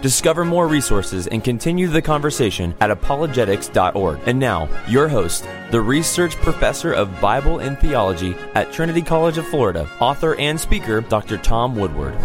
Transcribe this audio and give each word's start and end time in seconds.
Discover 0.00 0.44
more 0.44 0.68
resources 0.68 1.26
and 1.26 1.42
continue 1.42 1.88
the 1.88 2.00
conversation 2.00 2.72
at 2.80 2.90
apologetics.org. 2.90 4.20
And 4.26 4.38
now, 4.38 4.68
your 4.86 5.08
host, 5.08 5.44
the 5.72 5.80
research 5.80 6.36
professor 6.36 6.92
of 6.92 7.20
Bible 7.20 7.58
and 7.58 7.76
theology 7.76 8.36
at 8.54 8.72
Trinity 8.72 9.02
College 9.02 9.38
of 9.38 9.48
Florida, 9.48 9.90
author 9.98 10.36
and 10.36 10.60
speaker, 10.60 11.00
Dr. 11.00 11.36
Tom 11.36 11.74
Woodward. 11.74 12.16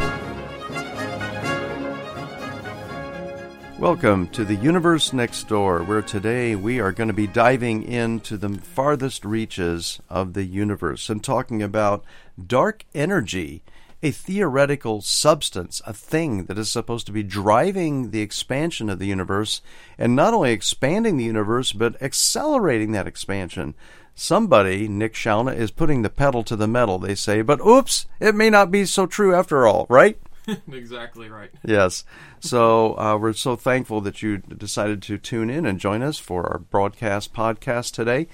Welcome 3.79 4.27
to 4.27 4.45
the 4.45 4.55
Universe 4.55 5.11
Next 5.11 5.47
Door, 5.47 5.85
where 5.85 6.03
today 6.03 6.55
we 6.55 6.79
are 6.79 6.91
going 6.91 7.07
to 7.07 7.13
be 7.13 7.25
diving 7.25 7.81
into 7.81 8.37
the 8.37 8.49
farthest 8.49 9.25
reaches 9.25 9.99
of 10.11 10.33
the 10.33 10.43
universe 10.43 11.09
and 11.09 11.23
talking 11.23 11.63
about 11.63 12.05
dark 12.45 12.85
energy 12.93 13.63
a 14.03 14.11
theoretical 14.11 15.01
substance, 15.01 15.81
a 15.87 15.93
thing 15.93 16.43
that 16.45 16.57
is 16.57 16.69
supposed 16.69 17.05
to 17.05 17.13
be 17.13 17.23
driving 17.23 18.11
the 18.11 18.21
expansion 18.21 18.89
of 18.89 18.99
the 18.99 19.07
universe, 19.07 19.61
and 19.97 20.13
not 20.13 20.33
only 20.33 20.51
expanding 20.51 21.15
the 21.15 21.23
universe, 21.23 21.71
but 21.71 21.99
accelerating 22.01 22.91
that 22.91 23.07
expansion. 23.07 23.73
Somebody, 24.13 24.89
Nick 24.89 25.13
Shauna, 25.13 25.55
is 25.55 25.71
putting 25.71 26.01
the 26.01 26.09
pedal 26.09 26.43
to 26.43 26.57
the 26.57 26.67
metal, 26.67 26.99
they 26.99 27.15
say, 27.15 27.41
but 27.41 27.65
oops, 27.65 28.05
it 28.19 28.35
may 28.35 28.49
not 28.49 28.69
be 28.69 28.85
so 28.85 29.05
true 29.05 29.33
after 29.33 29.65
all, 29.65 29.87
right? 29.89 30.19
exactly 30.71 31.29
right. 31.29 31.49
Yes. 31.65 32.03
So 32.41 32.99
uh, 32.99 33.17
we're 33.17 33.31
so 33.31 33.55
thankful 33.55 34.01
that 34.01 34.21
you 34.21 34.39
decided 34.39 35.01
to 35.03 35.17
tune 35.17 35.49
in 35.49 35.65
and 35.65 35.79
join 35.79 36.03
us 36.03 36.19
for 36.19 36.45
our 36.51 36.59
broadcast 36.59 37.33
podcast 37.33 37.93
today, 37.93 38.27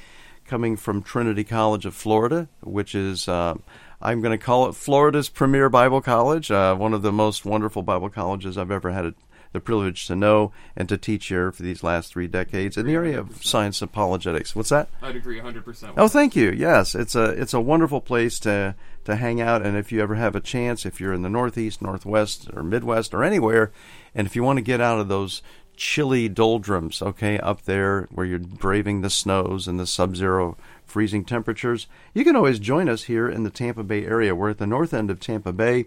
coming 0.45 0.75
from 0.75 1.03
Trinity 1.03 1.43
College 1.43 1.85
of 1.85 1.93
Florida, 1.93 2.49
which 2.61 2.95
is. 2.95 3.27
Uh, 3.27 3.53
I'm 4.01 4.21
going 4.21 4.37
to 4.37 4.43
call 4.43 4.67
it 4.69 4.75
Florida's 4.75 5.29
premier 5.29 5.69
Bible 5.69 6.01
college, 6.01 6.51
uh, 6.51 6.75
one 6.75 6.93
of 6.93 7.01
the 7.01 7.11
most 7.11 7.45
wonderful 7.45 7.83
Bible 7.83 8.09
colleges 8.09 8.57
I've 8.57 8.71
ever 8.71 8.91
had 8.91 9.13
the 9.51 9.59
privilege 9.59 10.05
to 10.07 10.15
know 10.15 10.51
and 10.75 10.87
to 10.89 10.97
teach 10.97 11.27
here 11.27 11.51
for 11.51 11.63
these 11.63 11.83
last 11.83 12.13
three 12.13 12.27
decades 12.27 12.77
in 12.77 12.85
the 12.85 12.93
area 12.93 13.19
of 13.19 13.43
science 13.43 13.81
apologetics. 13.81 14.55
What's 14.55 14.69
that? 14.69 14.89
I'd 15.01 15.15
agree 15.15 15.39
100%. 15.39 15.93
Oh, 15.97 16.07
thank 16.07 16.35
you. 16.35 16.51
Yes, 16.51 16.93
it's 16.93 17.15
a 17.15 17.25
it's 17.31 17.53
a 17.53 17.59
wonderful 17.59 17.99
place 17.99 18.39
to 18.41 18.75
to 19.05 19.15
hang 19.15 19.41
out, 19.41 19.65
and 19.65 19.75
if 19.75 19.91
you 19.91 20.01
ever 20.01 20.15
have 20.15 20.35
a 20.35 20.39
chance, 20.39 20.85
if 20.85 21.01
you're 21.01 21.13
in 21.13 21.23
the 21.23 21.29
Northeast, 21.29 21.81
Northwest, 21.81 22.47
or 22.53 22.63
Midwest, 22.63 23.13
or 23.13 23.23
anywhere, 23.23 23.71
and 24.13 24.27
if 24.27 24.35
you 24.35 24.43
want 24.43 24.57
to 24.57 24.63
get 24.63 24.81
out 24.81 24.99
of 24.99 25.07
those 25.07 25.41
chilly 25.79 26.27
doldrums, 26.27 27.01
okay, 27.01 27.39
up 27.39 27.63
there 27.63 28.07
where 28.11 28.25
you're 28.25 28.37
braving 28.37 29.01
the 29.01 29.09
snows 29.09 29.67
and 29.67 29.79
the 29.79 29.87
sub-zero 29.87 30.57
freezing 30.85 31.23
temperatures, 31.23 31.87
you 32.13 32.23
can 32.23 32.35
always 32.35 32.59
join 32.59 32.89
us 32.89 33.03
here 33.03 33.29
in 33.29 33.43
the 33.43 33.49
Tampa 33.49 33.83
Bay 33.83 34.05
area. 34.05 34.35
We're 34.35 34.49
at 34.49 34.57
the 34.57 34.67
north 34.67 34.93
end 34.93 35.09
of 35.09 35.19
Tampa 35.19 35.53
Bay. 35.53 35.85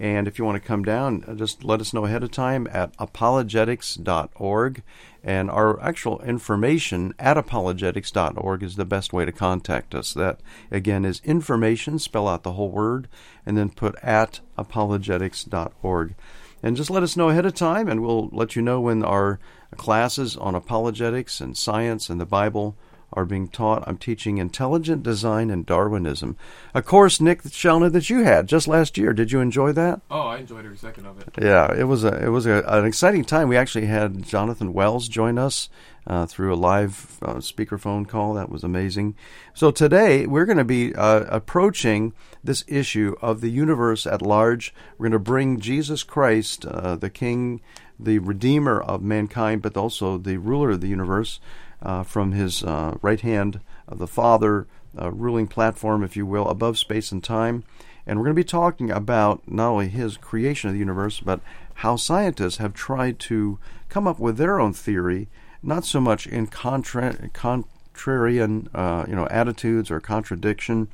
And 0.00 0.28
if 0.28 0.38
you 0.38 0.44
want 0.44 0.60
to 0.60 0.66
come 0.66 0.84
down, 0.84 1.24
uh, 1.26 1.34
just 1.34 1.64
let 1.64 1.80
us 1.80 1.92
know 1.92 2.04
ahead 2.04 2.22
of 2.22 2.30
time 2.30 2.68
at 2.70 2.96
apologetics.org. 2.98 4.82
And 5.24 5.50
our 5.50 5.80
actual 5.82 6.20
information 6.22 7.14
at 7.18 7.36
apologetics.org 7.36 8.62
is 8.62 8.76
the 8.76 8.84
best 8.84 9.12
way 9.12 9.24
to 9.24 9.32
contact 9.32 9.94
us. 9.94 10.14
That, 10.14 10.40
again, 10.70 11.04
is 11.04 11.20
information, 11.24 11.98
spell 11.98 12.28
out 12.28 12.44
the 12.44 12.52
whole 12.52 12.70
word, 12.70 13.08
and 13.44 13.56
then 13.56 13.70
put 13.70 13.96
at 14.02 14.40
apologetics.org. 14.56 16.14
And 16.62 16.76
just 16.76 16.90
let 16.90 17.02
us 17.02 17.16
know 17.16 17.28
ahead 17.28 17.46
of 17.46 17.54
time, 17.54 17.88
and 17.88 18.02
we'll 18.02 18.28
let 18.32 18.56
you 18.56 18.62
know 18.62 18.80
when 18.80 19.04
our 19.04 19.38
classes 19.76 20.36
on 20.36 20.54
apologetics 20.54 21.40
and 21.40 21.56
science 21.56 22.10
and 22.10 22.20
the 22.20 22.26
Bible 22.26 22.76
are 23.12 23.24
being 23.24 23.48
taught. 23.48 23.84
I'm 23.86 23.98
teaching 23.98 24.38
intelligent 24.38 25.02
design 25.02 25.50
and 25.50 25.64
Darwinism, 25.64 26.36
a 26.74 26.82
course, 26.82 27.20
Nick 27.20 27.42
Shelna, 27.42 27.90
that 27.92 28.10
you 28.10 28.24
had 28.24 28.46
just 28.46 28.68
last 28.68 28.98
year. 28.98 29.12
Did 29.12 29.32
you 29.32 29.40
enjoy 29.40 29.72
that? 29.72 30.00
Oh, 30.10 30.22
I 30.22 30.38
enjoyed 30.38 30.64
every 30.64 30.76
second 30.76 31.06
of 31.06 31.18
it. 31.20 31.28
Yeah, 31.40 31.72
it 31.74 31.84
was 31.84 32.04
a 32.04 32.24
it 32.24 32.28
was 32.28 32.46
a, 32.46 32.62
an 32.66 32.84
exciting 32.84 33.24
time. 33.24 33.48
We 33.48 33.56
actually 33.56 33.86
had 33.86 34.24
Jonathan 34.24 34.72
Wells 34.72 35.08
join 35.08 35.38
us 35.38 35.68
uh, 36.06 36.26
through 36.26 36.52
a 36.52 36.56
live 36.56 37.18
uh, 37.22 37.34
speakerphone 37.34 38.08
call. 38.08 38.34
That 38.34 38.50
was 38.50 38.64
amazing. 38.64 39.14
So 39.54 39.70
today 39.70 40.26
we're 40.26 40.46
going 40.46 40.58
to 40.58 40.64
be 40.64 40.94
uh, 40.94 41.24
approaching 41.28 42.14
this 42.42 42.64
issue 42.66 43.14
of 43.20 43.40
the 43.40 43.50
universe 43.50 44.06
at 44.06 44.22
large. 44.22 44.74
We're 44.96 45.04
going 45.04 45.12
to 45.12 45.18
bring 45.18 45.60
Jesus 45.60 46.02
Christ, 46.02 46.64
uh, 46.64 46.96
the 46.96 47.10
King, 47.10 47.60
the 47.98 48.18
Redeemer 48.20 48.80
of 48.80 49.02
mankind, 49.02 49.60
but 49.60 49.76
also 49.76 50.16
the 50.16 50.38
ruler 50.38 50.70
of 50.70 50.80
the 50.80 50.88
universe 50.88 51.40
uh, 51.82 52.02
from 52.02 52.32
his 52.32 52.62
uh, 52.62 52.96
right 53.02 53.20
hand 53.20 53.60
of 53.86 53.98
the 53.98 54.06
Father, 54.06 54.66
uh, 55.00 55.10
ruling 55.10 55.46
platform, 55.46 56.02
if 56.02 56.16
you 56.16 56.26
will, 56.26 56.48
above 56.48 56.78
space 56.78 57.12
and 57.12 57.22
time. 57.22 57.64
And 58.06 58.18
we're 58.18 58.24
going 58.24 58.36
to 58.36 58.42
be 58.42 58.44
talking 58.44 58.90
about 58.90 59.42
not 59.46 59.68
only 59.68 59.88
his 59.88 60.16
creation 60.16 60.68
of 60.68 60.74
the 60.74 60.80
universe, 60.80 61.20
but 61.20 61.40
how 61.74 61.96
scientists 61.96 62.56
have 62.56 62.74
tried 62.74 63.18
to 63.20 63.58
come 63.88 64.08
up 64.08 64.18
with 64.18 64.36
their 64.38 64.58
own 64.58 64.72
theory, 64.72 65.28
not 65.62 65.84
so 65.84 66.00
much 66.00 66.26
in 66.26 66.46
contra- 66.46 67.30
contrarian 67.34 68.68
uh, 68.74 69.04
you 69.06 69.14
know, 69.14 69.26
attitudes 69.28 69.90
or 69.90 70.00
contradiction 70.00 70.88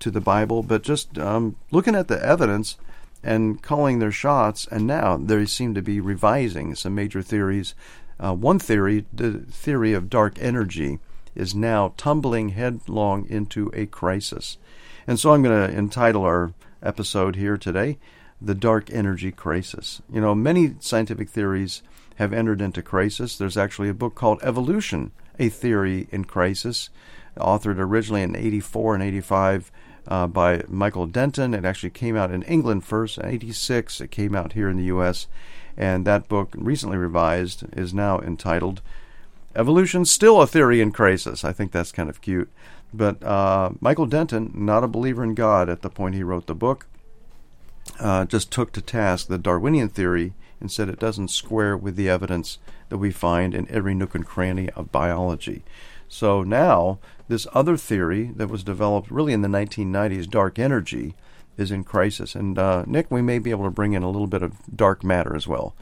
to 0.00 0.10
the 0.10 0.20
Bible, 0.20 0.62
but 0.62 0.82
just 0.82 1.18
um, 1.18 1.56
looking 1.70 1.94
at 1.94 2.08
the 2.08 2.22
evidence 2.22 2.76
and 3.26 3.62
calling 3.62 3.98
their 3.98 4.12
shots. 4.12 4.66
And 4.70 4.86
now 4.86 5.18
they 5.18 5.44
seem 5.44 5.74
to 5.74 5.82
be 5.82 6.00
revising 6.00 6.74
some 6.74 6.94
major 6.94 7.20
theories 7.20 7.74
uh, 8.18 8.32
one 8.32 8.58
theory, 8.58 9.04
the 9.12 9.40
theory 9.50 9.92
of 9.92 10.08
dark 10.08 10.38
energy, 10.40 10.98
is 11.34 11.54
now 11.54 11.92
tumbling 11.96 12.50
headlong 12.50 13.26
into 13.28 13.70
a 13.74 13.86
crisis. 13.86 14.56
And 15.06 15.20
so 15.20 15.32
I'm 15.32 15.42
going 15.42 15.70
to 15.70 15.76
entitle 15.76 16.24
our 16.24 16.54
episode 16.82 17.36
here 17.36 17.58
today, 17.58 17.98
The 18.40 18.54
Dark 18.54 18.90
Energy 18.90 19.32
Crisis. 19.32 20.00
You 20.10 20.20
know, 20.20 20.34
many 20.34 20.76
scientific 20.80 21.28
theories 21.28 21.82
have 22.16 22.32
entered 22.32 22.62
into 22.62 22.80
crisis. 22.80 23.36
There's 23.36 23.58
actually 23.58 23.90
a 23.90 23.94
book 23.94 24.14
called 24.14 24.40
Evolution, 24.42 25.12
a 25.38 25.50
Theory 25.50 26.08
in 26.10 26.24
Crisis, 26.24 26.88
authored 27.36 27.78
originally 27.78 28.22
in 28.22 28.34
84 28.34 28.94
and 28.94 29.04
85 29.04 29.70
uh, 30.08 30.26
by 30.26 30.62
Michael 30.68 31.06
Denton. 31.06 31.54
It 31.54 31.64
actually 31.64 31.90
came 31.90 32.16
out 32.16 32.30
in 32.30 32.42
England 32.42 32.84
first, 32.84 33.18
in 33.18 33.26
86. 33.26 34.00
It 34.00 34.10
came 34.10 34.34
out 34.34 34.52
here 34.52 34.68
in 34.68 34.76
the 34.76 34.84
U.S. 34.84 35.26
And 35.76 36.06
that 36.06 36.28
book, 36.28 36.54
recently 36.56 36.96
revised, 36.96 37.64
is 37.76 37.92
now 37.92 38.20
entitled 38.20 38.80
Evolution 39.54 40.04
Still 40.04 40.40
a 40.40 40.46
Theory 40.46 40.80
in 40.80 40.92
Crisis. 40.92 41.44
I 41.44 41.52
think 41.52 41.72
that's 41.72 41.92
kind 41.92 42.08
of 42.08 42.20
cute. 42.20 42.50
But 42.92 43.22
uh, 43.22 43.70
Michael 43.80 44.06
Denton, 44.06 44.52
not 44.54 44.84
a 44.84 44.88
believer 44.88 45.24
in 45.24 45.34
God 45.34 45.68
at 45.68 45.82
the 45.82 45.90
point 45.90 46.14
he 46.14 46.22
wrote 46.22 46.46
the 46.46 46.54
book, 46.54 46.86
uh, 48.00 48.24
just 48.24 48.50
took 48.50 48.72
to 48.72 48.80
task 48.80 49.28
the 49.28 49.38
Darwinian 49.38 49.88
theory 49.88 50.34
and 50.60 50.70
said 50.70 50.88
it 50.88 50.98
doesn't 50.98 51.28
square 51.28 51.76
with 51.76 51.96
the 51.96 52.08
evidence 52.08 52.58
that 52.88 52.98
we 52.98 53.10
find 53.10 53.54
in 53.54 53.68
every 53.70 53.94
nook 53.94 54.14
and 54.14 54.26
cranny 54.26 54.70
of 54.70 54.92
biology. 54.92 55.62
So 56.08 56.42
now, 56.42 56.98
this 57.28 57.46
other 57.52 57.76
theory 57.76 58.30
that 58.36 58.48
was 58.48 58.62
developed 58.62 59.10
really 59.10 59.32
in 59.32 59.42
the 59.42 59.48
1990s, 59.48 60.28
dark 60.28 60.58
energy, 60.58 61.14
is 61.56 61.70
in 61.70 61.84
crisis. 61.84 62.34
And 62.34 62.58
uh, 62.58 62.84
Nick, 62.86 63.10
we 63.10 63.22
may 63.22 63.38
be 63.38 63.50
able 63.50 63.64
to 63.64 63.70
bring 63.70 63.92
in 63.92 64.02
a 64.02 64.10
little 64.10 64.26
bit 64.26 64.42
of 64.42 64.52
dark 64.74 65.02
matter 65.02 65.34
as 65.34 65.46
well, 65.46 65.74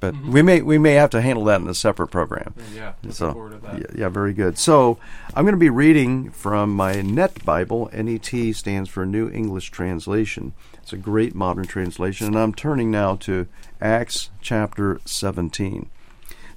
but 0.00 0.14
mm-hmm. 0.14 0.32
we 0.32 0.42
may 0.42 0.62
we 0.62 0.78
may 0.78 0.94
have 0.94 1.10
to 1.10 1.20
handle 1.20 1.44
that 1.44 1.60
in 1.60 1.68
a 1.68 1.74
separate 1.74 2.08
program. 2.08 2.54
Yeah, 2.74 2.94
so 3.10 3.50
yeah, 3.62 3.80
yeah, 3.94 4.08
very 4.08 4.32
good. 4.32 4.58
So 4.58 4.98
I'm 5.34 5.44
going 5.44 5.54
to 5.54 5.58
be 5.58 5.70
reading 5.70 6.30
from 6.30 6.74
my 6.74 7.00
NET 7.00 7.44
Bible. 7.44 7.90
NET 7.92 8.54
stands 8.54 8.90
for 8.90 9.06
New 9.06 9.30
English 9.30 9.70
Translation. 9.70 10.52
It's 10.82 10.92
a 10.92 10.96
great 10.96 11.34
modern 11.34 11.66
translation, 11.66 12.26
and 12.26 12.38
I'm 12.38 12.54
turning 12.54 12.90
now 12.90 13.16
to 13.16 13.46
Acts 13.80 14.30
chapter 14.40 15.00
17. 15.04 15.88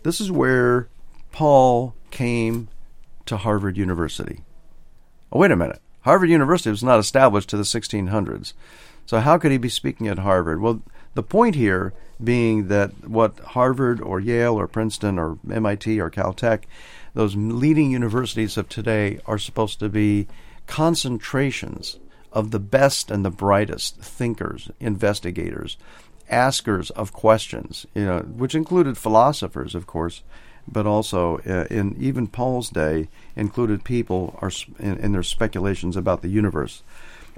This 0.02 0.19
is 0.19 0.31
where 0.31 0.88
Paul 1.31 1.94
came 2.12 2.69
to 3.25 3.38
Harvard 3.38 3.78
University. 3.78 4.44
Oh, 5.31 5.40
wait 5.40 5.52
a 5.52 5.56
minute. 5.56 5.81
Harvard 6.02 6.30
University 6.30 6.70
was 6.70 6.84
not 6.84 7.00
established 7.00 7.50
to 7.50 7.58
the 7.58 7.64
1600s. 7.64 8.54
So 9.06 9.20
how 9.20 9.38
could 9.38 9.52
he 9.52 9.58
be 9.58 9.70
speaking 9.70 10.08
at 10.08 10.20
Harvard? 10.20 10.62
Well, 10.62 10.81
the 11.14 11.24
point 11.24 11.56
here 11.56 11.94
being 12.24 12.68
that 12.68 13.08
what 13.08 13.40
Harvard 13.40 14.02
or 14.02 14.20
Yale 14.20 14.56
or 14.56 14.68
Princeton 14.68 15.20
or 15.20 15.38
MIT 15.52 16.00
or 16.00 16.10
Caltech, 16.10 16.64
those 17.14 17.36
leading 17.36 17.92
universities 17.92 18.58
of 18.58 18.70
today 18.70 19.20
are 19.26 19.38
supposed 19.38 19.80
to 19.80 19.90
be 19.90 20.28
concentrations 20.68 22.00
of 22.31 22.52
the 22.52 22.60
best 22.60 23.12
and 23.12 23.24
the 23.24 23.30
brightest 23.30 23.98
thinkers, 23.98 24.72
investigators, 24.80 25.78
askers 26.30 26.90
of 26.92 27.14
questions, 27.14 27.86
you 27.94 28.06
know, 28.06 28.19
which 28.19 28.56
included 28.56 28.98
philosophers, 28.98 29.76
of 29.76 29.86
course, 29.86 30.24
but 30.68 30.86
also 30.86 31.38
uh, 31.39 31.65
in 31.69 31.95
even 32.00 32.27
Paul's 32.27 32.69
day 32.69 33.07
included 33.36 33.83
people 33.83 34.38
are 34.42 34.51
in, 34.80 34.98
in 34.98 35.12
their 35.12 35.24
speculations 35.24 35.95
about 35.95 36.21
the 36.21 36.30
universe. 36.30 36.83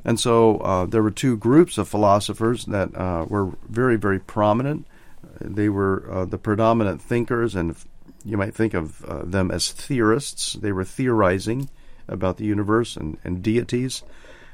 And 0.04 0.20
so 0.20 0.60
uh, 0.60 0.86
there 0.86 1.02
were 1.02 1.12
two 1.12 1.36
groups 1.36 1.78
of 1.78 1.88
philosophers 1.88 2.66
that 2.66 2.96
uh, 2.96 3.26
were 3.28 3.52
very, 3.68 3.96
very 3.96 4.20
prominent. 4.20 4.86
They 5.42 5.70
were 5.70 6.06
uh, 6.12 6.26
the 6.26 6.38
predominant 6.38 7.02
thinkers, 7.02 7.56
and 7.56 7.76
you 8.24 8.38
might 8.38 8.54
think 8.54 8.74
of 8.74 9.04
uh, 9.06 9.24
them 9.26 9.50
as 9.50 9.72
theorists. 9.72 10.54
They 10.54 10.72
were 10.72 10.86
theorizing 10.86 11.70
about 12.08 12.38
the 12.38 12.46
universe 12.46 12.96
and, 12.96 13.18
and 13.24 13.42
deities. 13.42 14.04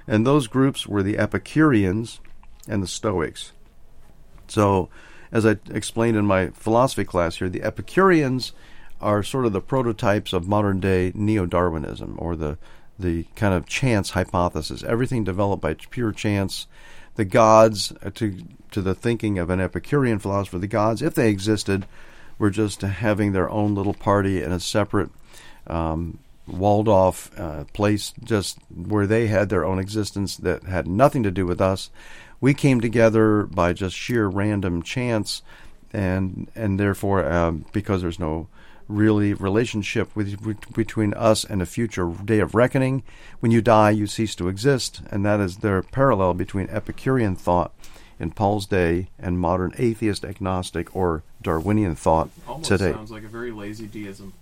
And 0.07 0.25
those 0.25 0.47
groups 0.47 0.87
were 0.87 1.03
the 1.03 1.17
Epicureans 1.17 2.21
and 2.67 2.81
the 2.81 2.87
Stoics. 2.87 3.51
So, 4.47 4.89
as 5.31 5.45
I 5.45 5.57
explained 5.69 6.17
in 6.17 6.25
my 6.25 6.49
philosophy 6.49 7.05
class 7.05 7.37
here, 7.37 7.49
the 7.49 7.63
Epicureans 7.63 8.51
are 8.99 9.23
sort 9.23 9.45
of 9.45 9.53
the 9.53 9.61
prototypes 9.61 10.33
of 10.33 10.47
modern 10.47 10.79
day 10.79 11.11
neo 11.15 11.45
Darwinism 11.45 12.15
or 12.19 12.35
the 12.35 12.57
the 12.99 13.23
kind 13.35 13.53
of 13.53 13.65
chance 13.65 14.11
hypothesis. 14.11 14.83
Everything 14.83 15.23
developed 15.23 15.61
by 15.61 15.73
pure 15.73 16.11
chance. 16.11 16.67
The 17.15 17.25
gods, 17.25 17.91
uh, 18.03 18.11
to 18.15 18.43
to 18.71 18.81
the 18.81 18.95
thinking 18.95 19.37
of 19.39 19.49
an 19.49 19.59
Epicurean 19.59 20.19
philosopher, 20.19 20.59
the 20.59 20.67
gods, 20.67 21.01
if 21.01 21.15
they 21.15 21.29
existed, 21.29 21.85
were 22.37 22.49
just 22.49 22.81
having 22.81 23.31
their 23.31 23.49
own 23.49 23.75
little 23.75 23.93
party 23.93 24.41
in 24.41 24.51
a 24.51 24.59
separate, 24.59 25.09
um, 25.67 26.19
walled 26.47 26.87
off 26.87 27.37
uh, 27.37 27.65
place, 27.73 28.13
just 28.23 28.59
where 28.69 29.07
they 29.07 29.27
had 29.27 29.49
their 29.49 29.65
own 29.65 29.77
existence 29.77 30.37
that 30.37 30.63
had 30.63 30.87
nothing 30.87 31.23
to 31.23 31.31
do 31.31 31.45
with 31.45 31.59
us. 31.59 31.89
We 32.41 32.53
came 32.53 32.81
together 32.81 33.43
by 33.43 33.71
just 33.73 33.95
sheer 33.95 34.27
random 34.27 34.81
chance, 34.81 35.41
and 35.93 36.49
and 36.55 36.79
therefore, 36.79 37.23
uh, 37.23 37.51
because 37.71 38.01
there's 38.01 38.19
no 38.19 38.47
really 38.87 39.33
relationship 39.33 40.13
with, 40.15 40.73
between 40.73 41.13
us 41.13 41.45
and 41.45 41.61
a 41.61 41.65
future 41.65 42.11
day 42.25 42.39
of 42.39 42.53
reckoning. 42.53 43.03
When 43.39 43.51
you 43.51 43.61
die, 43.61 43.91
you 43.91 44.07
cease 44.07 44.35
to 44.35 44.49
exist, 44.49 45.01
and 45.09 45.25
that 45.25 45.39
is 45.39 45.57
their 45.57 45.81
parallel 45.81 46.33
between 46.33 46.69
Epicurean 46.69 47.35
thought 47.35 47.73
in 48.19 48.31
Paul's 48.31 48.65
day 48.65 49.07
and 49.17 49.39
modern 49.39 49.73
atheist, 49.77 50.25
agnostic, 50.25 50.95
or 50.95 51.23
Darwinian 51.41 51.95
thought 51.95 52.29
Almost 52.47 52.69
today. 52.69 52.91
sounds 52.91 53.11
like 53.11 53.23
a 53.23 53.27
very 53.27 53.51
lazy 53.51 53.87
deism. 53.87 54.33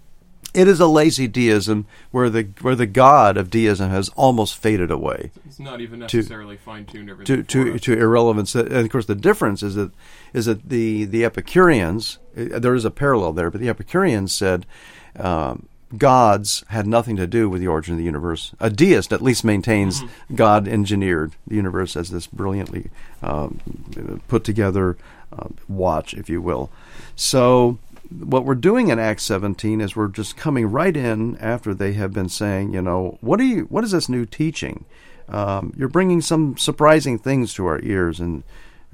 It 0.54 0.68
is 0.68 0.80
a 0.80 0.88
lazy 0.88 1.28
deism 1.28 1.86
where 2.12 2.30
the 2.30 2.44
where 2.62 2.76
the 2.76 2.88
god 2.88 3.38
of 3.38 3.50
deism 3.50 3.90
has 3.90 4.10
almost 4.10 4.56
faded 4.58 4.90
away 4.92 5.32
It's 5.46 5.60
not 5.60 5.80
even 5.82 6.00
necessarily 6.00 6.58
fine 6.58 6.86
tuned 6.86 7.26
to 7.26 7.44
to 7.44 7.76
us. 7.76 7.82
to 7.82 7.94
irrelevance. 7.94 8.56
And 8.56 8.72
of 8.72 8.90
course, 8.90 9.06
the 9.06 9.16
difference 9.16 9.62
is 9.62 9.76
that 9.76 9.92
is 10.34 10.46
that 10.46 10.70
the 10.70 11.06
the 11.06 11.24
Epicureans 11.24 12.18
uh, 12.38 12.60
there 12.60 12.74
is 12.76 12.86
a 12.86 12.92
parallel 12.92 13.34
there, 13.34 13.52
but 13.52 13.62
the 13.62 13.70
Epicureans 13.70 14.34
said 14.34 14.66
um, 15.18 15.68
gods 15.98 16.64
had 16.68 16.86
nothing 16.86 17.16
to 17.16 17.26
do 17.28 17.50
with 17.50 17.62
the 17.62 17.68
origin 17.68 17.94
of 17.94 17.98
the 17.98 18.04
universe. 18.06 18.54
A 18.60 18.70
deist 18.70 19.12
at 19.12 19.22
least 19.22 19.44
maintains 19.44 20.04
God 20.34 20.68
engineered 20.68 21.34
the 21.48 21.56
universe 21.56 21.96
as 21.96 22.10
this 22.10 22.28
brilliantly 22.28 22.90
um, 23.24 23.60
put 24.28 24.44
together 24.44 24.98
uh, 25.34 25.48
watch, 25.68 26.14
if 26.14 26.30
you 26.30 26.42
will. 26.42 26.70
So 27.16 27.80
what 28.10 28.46
we're 28.46 28.56
doing 28.56 28.90
in 28.90 29.00
Acts 29.00 29.24
17 29.24 29.82
is 29.82 29.96
we're 29.96 30.08
just 30.08 30.36
coming 30.36 30.66
right 30.68 30.96
in 30.96 31.38
after 31.38 31.74
they 31.74 31.94
have 31.94 32.12
been 32.12 32.30
saying, 32.30 32.74
you 32.74 32.82
know, 32.82 33.18
what 33.22 33.40
are 33.40 33.44
you? 33.44 33.66
What 33.66 33.84
is 33.84 33.92
this 33.92 34.10
new 34.10 34.26
teaching? 34.26 34.86
Um, 35.28 35.74
you're 35.78 35.88
bringing 35.88 36.22
some 36.22 36.58
surprising 36.58 37.20
things 37.20 37.54
to 37.54 37.66
our 37.68 37.80
ears 37.82 38.20
in 38.20 38.44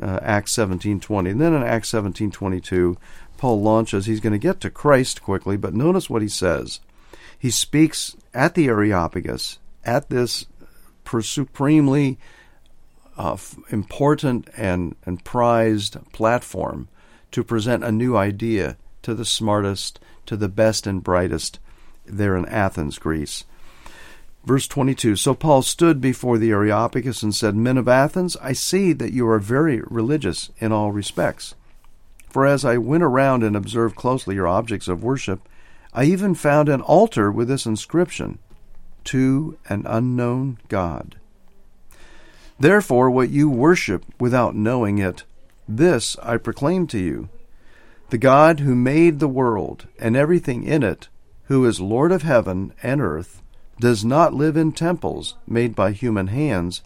uh, 0.01 0.19
Acts 0.21 0.53
17:20, 0.53 1.31
and 1.31 1.39
then 1.39 1.53
in 1.53 1.63
Acts 1.63 1.91
17:22, 1.91 2.97
Paul 3.37 3.61
launches. 3.61 4.05
He's 4.05 4.19
going 4.19 4.33
to 4.33 4.39
get 4.39 4.59
to 4.61 4.69
Christ 4.69 5.21
quickly, 5.21 5.55
but 5.55 5.73
notice 5.73 6.09
what 6.09 6.21
he 6.21 6.27
says. 6.27 6.81
He 7.37 7.51
speaks 7.51 8.15
at 8.33 8.55
the 8.55 8.67
Areopagus, 8.67 9.59
at 9.85 10.09
this 10.09 10.45
supremely 11.21 12.17
uh, 13.17 13.37
important 13.69 14.49
and, 14.57 14.95
and 15.05 15.23
prized 15.23 15.97
platform 16.11 16.89
to 17.31 17.43
present 17.43 17.83
a 17.83 17.91
new 17.91 18.17
idea 18.17 18.75
to 19.05 19.13
the 19.13 19.23
smartest, 19.23 19.99
to 20.25 20.35
the 20.35 20.49
best 20.49 20.87
and 20.87 21.03
brightest 21.03 21.59
there 22.07 22.35
in 22.35 22.47
Athens, 22.47 22.97
Greece. 22.97 23.45
Verse 24.43 24.67
22 24.67 25.15
So 25.15 25.35
Paul 25.35 25.61
stood 25.61 26.01
before 26.01 26.39
the 26.39 26.49
Areopagus 26.49 27.21
and 27.21 27.33
said, 27.33 27.55
Men 27.55 27.77
of 27.77 27.87
Athens, 27.87 28.35
I 28.41 28.53
see 28.53 28.93
that 28.93 29.13
you 29.13 29.27
are 29.27 29.37
very 29.37 29.81
religious 29.85 30.49
in 30.57 30.71
all 30.71 30.91
respects. 30.91 31.53
For 32.27 32.47
as 32.47 32.65
I 32.65 32.77
went 32.77 33.03
around 33.03 33.43
and 33.43 33.55
observed 33.55 33.95
closely 33.95 34.33
your 34.33 34.47
objects 34.47 34.87
of 34.87 35.03
worship, 35.03 35.47
I 35.93 36.05
even 36.05 36.33
found 36.33 36.67
an 36.67 36.81
altar 36.81 37.31
with 37.31 37.47
this 37.47 37.67
inscription 37.67 38.39
To 39.03 39.59
an 39.69 39.83
unknown 39.85 40.57
God. 40.67 41.17
Therefore, 42.59 43.11
what 43.11 43.29
you 43.29 43.51
worship 43.51 44.03
without 44.19 44.55
knowing 44.55 44.97
it, 44.97 45.25
this 45.67 46.17
I 46.23 46.37
proclaim 46.37 46.87
to 46.87 46.97
you. 46.97 47.29
The 48.09 48.17
God 48.19 48.59
who 48.59 48.75
made 48.75 49.19
the 49.19 49.27
world 49.27 49.87
and 49.99 50.15
everything 50.15 50.63
in 50.63 50.83
it, 50.83 51.09
who 51.45 51.65
is 51.65 51.79
Lord 51.79 52.11
of 52.11 52.21
heaven 52.21 52.71
and 52.83 53.01
earth, 53.01 53.41
does 53.79 54.05
not 54.05 54.33
live 54.33 54.55
in 54.55 54.71
temples 54.71 55.35
made 55.47 55.75
by 55.75 55.91
human 55.91 56.27
hands, 56.27 56.83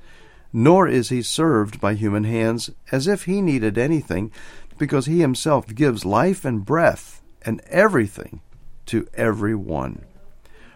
nor 0.54 0.88
is 0.88 1.10
he 1.10 1.21
served 1.21 1.81
by 1.81 1.94
human 1.94 2.24
hands 2.24 2.69
as 2.92 3.06
if 3.06 3.25
he 3.25 3.42
needed 3.42 3.77
anything, 3.77 4.31
because 4.77 5.07
he 5.07 5.19
himself 5.19 5.68
gives 5.68 6.06
life 6.06 6.45
and 6.45 6.66
breath 6.66 7.21
and 7.42 7.62
everything 7.68 8.39
to 8.86 9.06
every 9.13 9.54
one. 9.54 10.06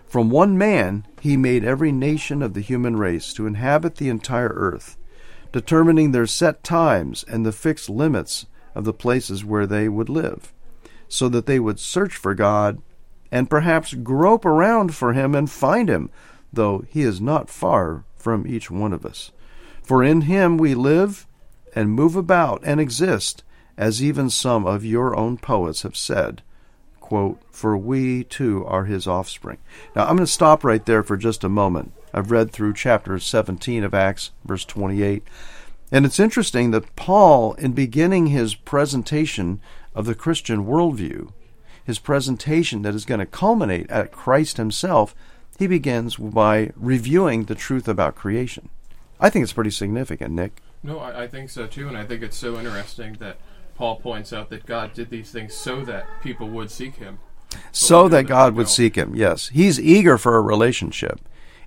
From 0.05 0.29
one 0.29 0.57
man 0.57 1.07
he 1.21 1.37
made 1.37 1.63
every 1.63 1.91
nation 1.91 2.41
of 2.43 2.53
the 2.53 2.61
human 2.61 2.97
race 2.97 3.33
to 3.33 3.47
inhabit 3.47 3.95
the 3.95 4.09
entire 4.09 4.51
earth, 4.53 4.97
determining 5.53 6.11
their 6.11 6.27
set 6.27 6.63
times 6.65 7.23
and 7.29 7.45
the 7.45 7.53
fixed 7.53 7.89
limits 7.89 8.45
of 8.75 8.83
the 8.83 8.93
places 8.93 9.45
where 9.45 9.67
they 9.67 9.87
would 9.89 10.09
live, 10.09 10.53
so 11.07 11.29
that 11.29 11.45
they 11.45 11.59
would 11.59 11.79
search 11.79 12.15
for 12.15 12.33
God 12.33 12.81
and 13.31 13.49
perhaps 13.49 13.93
grope 13.93 14.45
around 14.45 14.93
for 14.93 15.13
him 15.13 15.33
and 15.33 15.49
find 15.49 15.89
him, 15.89 16.09
though 16.51 16.85
he 16.89 17.01
is 17.01 17.19
not 17.19 17.49
far 17.49 18.03
from 18.15 18.47
each 18.47 18.69
one 18.69 18.93
of 18.93 19.05
us. 19.05 19.31
For 19.83 20.03
in 20.03 20.21
him 20.21 20.57
we 20.57 20.75
live 20.75 21.27
and 21.75 21.89
move 21.89 22.15
about 22.15 22.61
and 22.63 22.79
exist, 22.79 23.43
as 23.77 24.03
even 24.03 24.29
some 24.29 24.65
of 24.65 24.85
your 24.85 25.15
own 25.15 25.37
poets 25.37 25.81
have 25.81 25.97
said. 25.97 26.43
Quote, 26.99 27.41
for 27.51 27.75
we 27.75 28.23
too 28.23 28.63
are 28.65 28.85
his 28.85 29.07
offspring. 29.07 29.57
Now 29.95 30.03
I'm 30.03 30.15
going 30.15 30.25
to 30.25 30.27
stop 30.27 30.63
right 30.63 30.85
there 30.85 31.03
for 31.03 31.17
just 31.17 31.43
a 31.43 31.49
moment. 31.49 31.91
I've 32.13 32.31
read 32.31 32.51
through 32.51 32.75
chapter 32.75 33.17
17 33.17 33.83
of 33.83 33.93
Acts, 33.93 34.31
verse 34.45 34.63
28. 34.65 35.23
And 35.93 36.07
it's 36.07 36.19
interesting 36.19 36.71
that 36.71 36.95
Paul, 36.95 37.53
in 37.53 37.73
beginning 37.73 38.27
his 38.27 38.55
presentation 38.55 39.61
of 39.93 40.07
the 40.07 40.15
Christian 40.15 40.65
worldview, 40.65 41.31
his 41.85 41.99
presentation 41.99 42.81
that 42.81 42.95
is 42.95 43.05
going 43.05 43.19
to 43.19 43.27
culminate 43.27 43.87
at 43.91 44.11
Christ 44.11 44.57
himself, 44.57 45.13
he 45.59 45.67
begins 45.67 46.15
by 46.15 46.71
reviewing 46.75 47.43
the 47.43 47.53
truth 47.53 47.87
about 47.87 48.15
creation. 48.15 48.69
I 49.19 49.29
think 49.29 49.43
it's 49.43 49.53
pretty 49.53 49.69
significant, 49.69 50.33
Nick. 50.33 50.63
No, 50.81 50.97
I, 50.97 51.25
I 51.25 51.27
think 51.27 51.51
so 51.51 51.67
too, 51.67 51.87
and 51.87 51.95
I 51.95 52.05
think 52.05 52.23
it's 52.23 52.37
so 52.37 52.57
interesting 52.57 53.13
that 53.19 53.37
Paul 53.75 53.97
points 53.97 54.33
out 54.33 54.49
that 54.49 54.65
God 54.65 54.95
did 54.95 55.11
these 55.11 55.29
things 55.29 55.53
so 55.53 55.85
that 55.85 56.07
people 56.23 56.49
would 56.49 56.71
seek 56.71 56.95
Him. 56.95 57.19
So 57.71 58.03
know 58.03 58.09
that 58.09 58.25
God 58.25 58.55
would 58.55 58.67
seek 58.67 58.95
him, 58.95 59.15
yes. 59.15 59.49
He's 59.49 59.79
eager 59.79 60.17
for 60.17 60.37
a 60.37 60.41
relationship. 60.41 61.19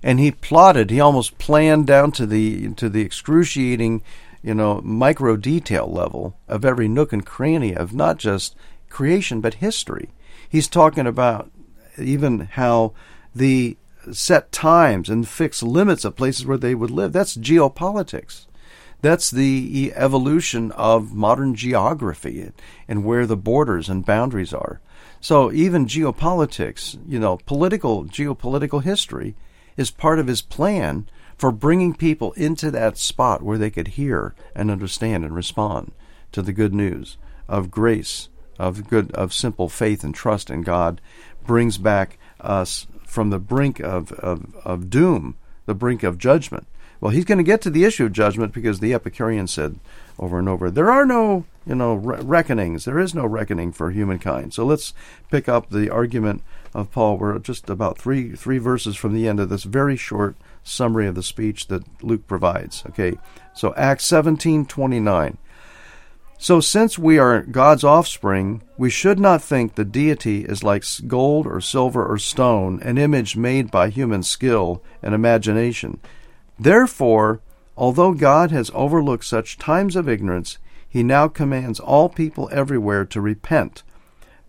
And 0.03 0.19
he 0.19 0.31
plotted, 0.31 0.89
he 0.89 0.99
almost 0.99 1.37
planned 1.37 1.87
down 1.87 2.11
to 2.13 2.25
the 2.25 2.69
to 2.75 2.89
the 2.89 3.01
excruciating, 3.01 4.03
you 4.43 4.53
know, 4.53 4.81
micro 4.83 5.35
detail 5.35 5.87
level 5.87 6.37
of 6.47 6.63
every 6.63 6.87
nook 6.87 7.11
and 7.11 7.25
cranny 7.25 7.75
of 7.75 7.93
not 7.93 8.17
just 8.17 8.55
creation 8.89 9.41
but 9.41 9.55
history. 9.55 10.09
He's 10.47 10.67
talking 10.67 11.07
about 11.07 11.51
even 11.97 12.41
how 12.51 12.93
the 13.35 13.77
set 14.11 14.51
times 14.51 15.09
and 15.09 15.27
fixed 15.27 15.63
limits 15.63 16.05
of 16.05 16.15
places 16.15 16.45
where 16.45 16.57
they 16.57 16.75
would 16.75 16.91
live. 16.91 17.11
That's 17.11 17.35
geopolitics. 17.35 18.45
That's 19.01 19.29
the 19.29 19.93
evolution 19.95 20.71
of 20.71 21.13
modern 21.13 21.55
geography 21.55 22.51
and 22.87 23.03
where 23.03 23.25
the 23.25 23.37
borders 23.37 23.89
and 23.89 24.05
boundaries 24.05 24.53
are. 24.53 24.81
So 25.19 25.51
even 25.51 25.85
geopolitics, 25.85 26.97
you 27.07 27.19
know, 27.19 27.37
political 27.45 28.05
geopolitical 28.05 28.83
history 28.83 29.35
is 29.77 29.91
part 29.91 30.19
of 30.19 30.27
his 30.27 30.41
plan 30.41 31.07
for 31.37 31.51
bringing 31.51 31.93
people 31.93 32.33
into 32.33 32.71
that 32.71 32.97
spot 32.97 33.43
where 33.43 33.57
they 33.57 33.69
could 33.69 33.89
hear 33.89 34.35
and 34.55 34.71
understand 34.71 35.23
and 35.23 35.35
respond 35.35 35.91
to 36.31 36.41
the 36.41 36.53
good 36.53 36.73
news 36.73 37.17
of 37.47 37.71
grace, 37.71 38.29
of 38.59 38.89
good 38.89 39.11
of 39.11 39.33
simple 39.33 39.69
faith 39.69 40.03
and 40.03 40.15
trust 40.15 40.49
in 40.49 40.63
God 40.63 40.99
brings 41.45 41.77
back 41.77 42.17
us 42.41 42.87
from 43.05 43.29
the 43.29 43.39
brink 43.39 43.79
of, 43.79 44.11
of, 44.13 44.53
of 44.65 44.89
doom, 44.89 45.35
the 45.65 45.73
brink 45.73 46.03
of 46.03 46.17
judgment, 46.17 46.67
Well, 46.99 47.11
he's 47.11 47.25
going 47.25 47.37
to 47.37 47.43
get 47.43 47.61
to 47.61 47.69
the 47.69 47.83
issue 47.83 48.05
of 48.05 48.11
judgment 48.11 48.53
because 48.53 48.79
the 48.79 48.93
Epicurean 48.93 49.47
said 49.47 49.79
over 50.19 50.39
and 50.39 50.49
over, 50.49 50.71
there 50.71 50.89
are 50.89 51.05
no, 51.05 51.45
you 51.65 51.75
know, 51.75 51.93
re- 51.95 52.19
reckonings. 52.21 52.85
There 52.85 52.99
is 52.99 53.13
no 53.13 53.25
reckoning 53.25 53.71
for 53.71 53.91
humankind. 53.91 54.53
So 54.53 54.65
let's 54.65 54.93
pick 55.29 55.47
up 55.47 55.69
the 55.69 55.89
argument 55.89 56.41
of 56.77 56.91
Paul. 56.91 57.17
We're 57.17 57.39
just 57.39 57.69
about 57.69 57.97
three 57.97 58.35
three 58.35 58.59
verses 58.59 58.95
from 58.95 59.13
the 59.13 59.27
end 59.27 59.39
of 59.39 59.49
this 59.49 59.63
very 59.63 59.97
short 59.97 60.35
summary 60.63 61.07
of 61.07 61.15
the 61.15 61.23
speech 61.23 61.67
that 61.67 61.83
Luke 62.03 62.27
provides. 62.27 62.83
Okay, 62.89 63.17
so 63.53 63.73
Acts 63.75 64.05
seventeen 64.05 64.65
twenty 64.65 64.99
nine. 64.99 65.37
So, 66.39 66.59
since 66.59 66.99
we 66.99 67.17
are 67.17 67.41
God's 67.41 67.83
offspring, 67.83 68.61
we 68.77 68.91
should 68.91 69.19
not 69.19 69.41
think 69.41 69.73
the 69.73 69.83
deity 69.83 70.45
is 70.45 70.63
like 70.63 70.83
gold 71.07 71.47
or 71.47 71.59
silver 71.59 72.05
or 72.05 72.19
stone, 72.19 72.79
an 72.83 72.99
image 72.99 73.35
made 73.35 73.71
by 73.71 73.89
human 73.89 74.21
skill 74.21 74.83
and 75.01 75.15
imagination. 75.15 75.99
Therefore, 76.59 77.41
although 77.75 78.13
God 78.13 78.51
has 78.51 78.69
overlooked 78.75 79.25
such 79.25 79.57
times 79.57 79.95
of 79.95 80.07
ignorance, 80.07 80.59
he 80.87 81.01
now 81.01 81.27
commands 81.27 81.79
all 81.79 82.07
people 82.07 82.49
everywhere 82.51 83.03
to 83.05 83.19
repent, 83.19 83.81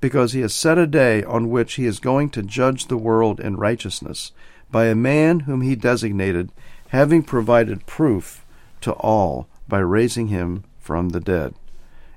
because 0.00 0.32
he 0.32 0.40
has 0.40 0.54
set 0.54 0.78
a 0.78 0.86
day 0.86 1.22
on 1.24 1.50
which 1.50 1.74
he 1.74 1.86
is 1.86 1.98
going 1.98 2.30
to 2.30 2.42
judge 2.42 2.86
the 2.86 2.96
world 2.96 3.40
in 3.40 3.56
righteousness 3.56 4.32
by 4.70 4.86
a 4.86 4.94
man 4.94 5.40
whom 5.40 5.62
he 5.62 5.74
designated, 5.74 6.50
having 6.88 7.22
provided 7.22 7.86
proof 7.86 8.44
to 8.80 8.92
all 8.92 9.48
by 9.66 9.78
raising 9.78 10.28
him 10.28 10.64
from 10.78 11.10
the 11.10 11.20
dead. 11.20 11.54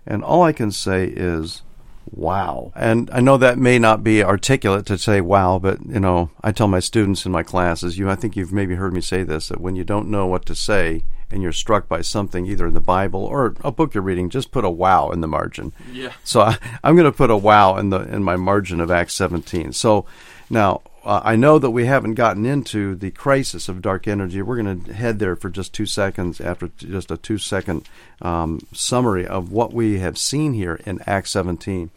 And 0.06 0.24
all 0.24 0.44
I 0.44 0.52
can 0.52 0.72
say 0.72 1.06
is, 1.06 1.62
wow. 2.10 2.72
And 2.76 3.10
I 3.12 3.20
know 3.20 3.38
that 3.38 3.58
may 3.58 3.80
not 3.80 4.04
be 4.04 4.24
articulate 4.24 4.86
to 4.88 4.98
say 4.98 5.22
wow, 5.22 5.60
but 5.60 5.86
you 5.86 6.00
know, 6.00 6.32
I 6.42 6.52
tell 6.52 6.68
my 6.68 6.80
students 6.80 7.26
in 7.26 7.32
my 7.32 7.44
classes, 7.44 7.98
you 7.98 8.10
I 8.10 8.16
think 8.16 8.36
you've 8.36 8.54
maybe 8.54 8.76
heard 8.76 8.94
me 8.94 9.02
say 9.02 9.24
this 9.24 9.48
that 9.50 9.62
when 9.62 9.76
you 9.76 9.84
don't 9.84 10.10
know 10.10 10.28
what 10.28 10.46
to 10.48 10.56
say 10.56 11.04
and 11.32 11.42
you're 11.42 11.52
struck 11.52 11.88
by 11.88 12.02
something 12.02 12.46
either 12.46 12.68
in 12.68 12.74
the 12.74 12.82
Bible 12.82 13.24
or 13.24 13.56
a 13.62 13.72
book 13.72 13.94
you're 13.94 14.04
reading, 14.04 14.30
just 14.30 14.52
put 14.52 14.66
a 14.66 14.70
wow 14.70 15.10
in 15.10 15.22
the 15.22 15.28
margin. 15.28 15.74
Yeah. 15.92 16.14
So 16.24 16.42
I, 16.42 16.58
I'm 16.84 16.96
going 16.96 17.12
to 17.12 17.18
put 17.18 17.32
a 17.32 17.38
wow 17.38 17.78
in 17.78 17.90
the 17.90 18.02
in 18.02 18.24
my 18.24 18.36
margin 18.36 18.80
of 18.82 18.92
Acts 18.92 19.14
17. 19.14 19.74
So 19.74 20.06
now 20.50 20.82
uh, 21.04 21.22
I 21.24 21.36
know 21.36 21.58
that 21.58 21.72
we 21.72 21.86
haven't 21.86 22.14
gotten 22.14 22.46
into 22.46 22.96
the 22.96 23.12
crisis 23.12 23.68
of 23.68 23.82
dark 23.82 24.08
energy. 24.08 24.42
We're 24.42 24.62
going 24.62 24.84
to 24.84 24.94
head 24.94 25.20
there 25.20 25.36
for 25.36 25.50
just 25.50 25.74
two 25.74 25.86
seconds 25.86 26.40
after 26.40 26.70
just 26.78 27.10
a 27.10 27.18
two 27.18 27.38
second 27.38 27.90
um, 28.22 28.60
summary 28.72 29.26
of 29.26 29.52
what 29.52 29.74
we 29.74 30.00
have 30.00 30.18
seen 30.18 30.54
here 30.54 30.80
in 30.86 31.00
Acts 31.08 31.32
17. 31.32 31.90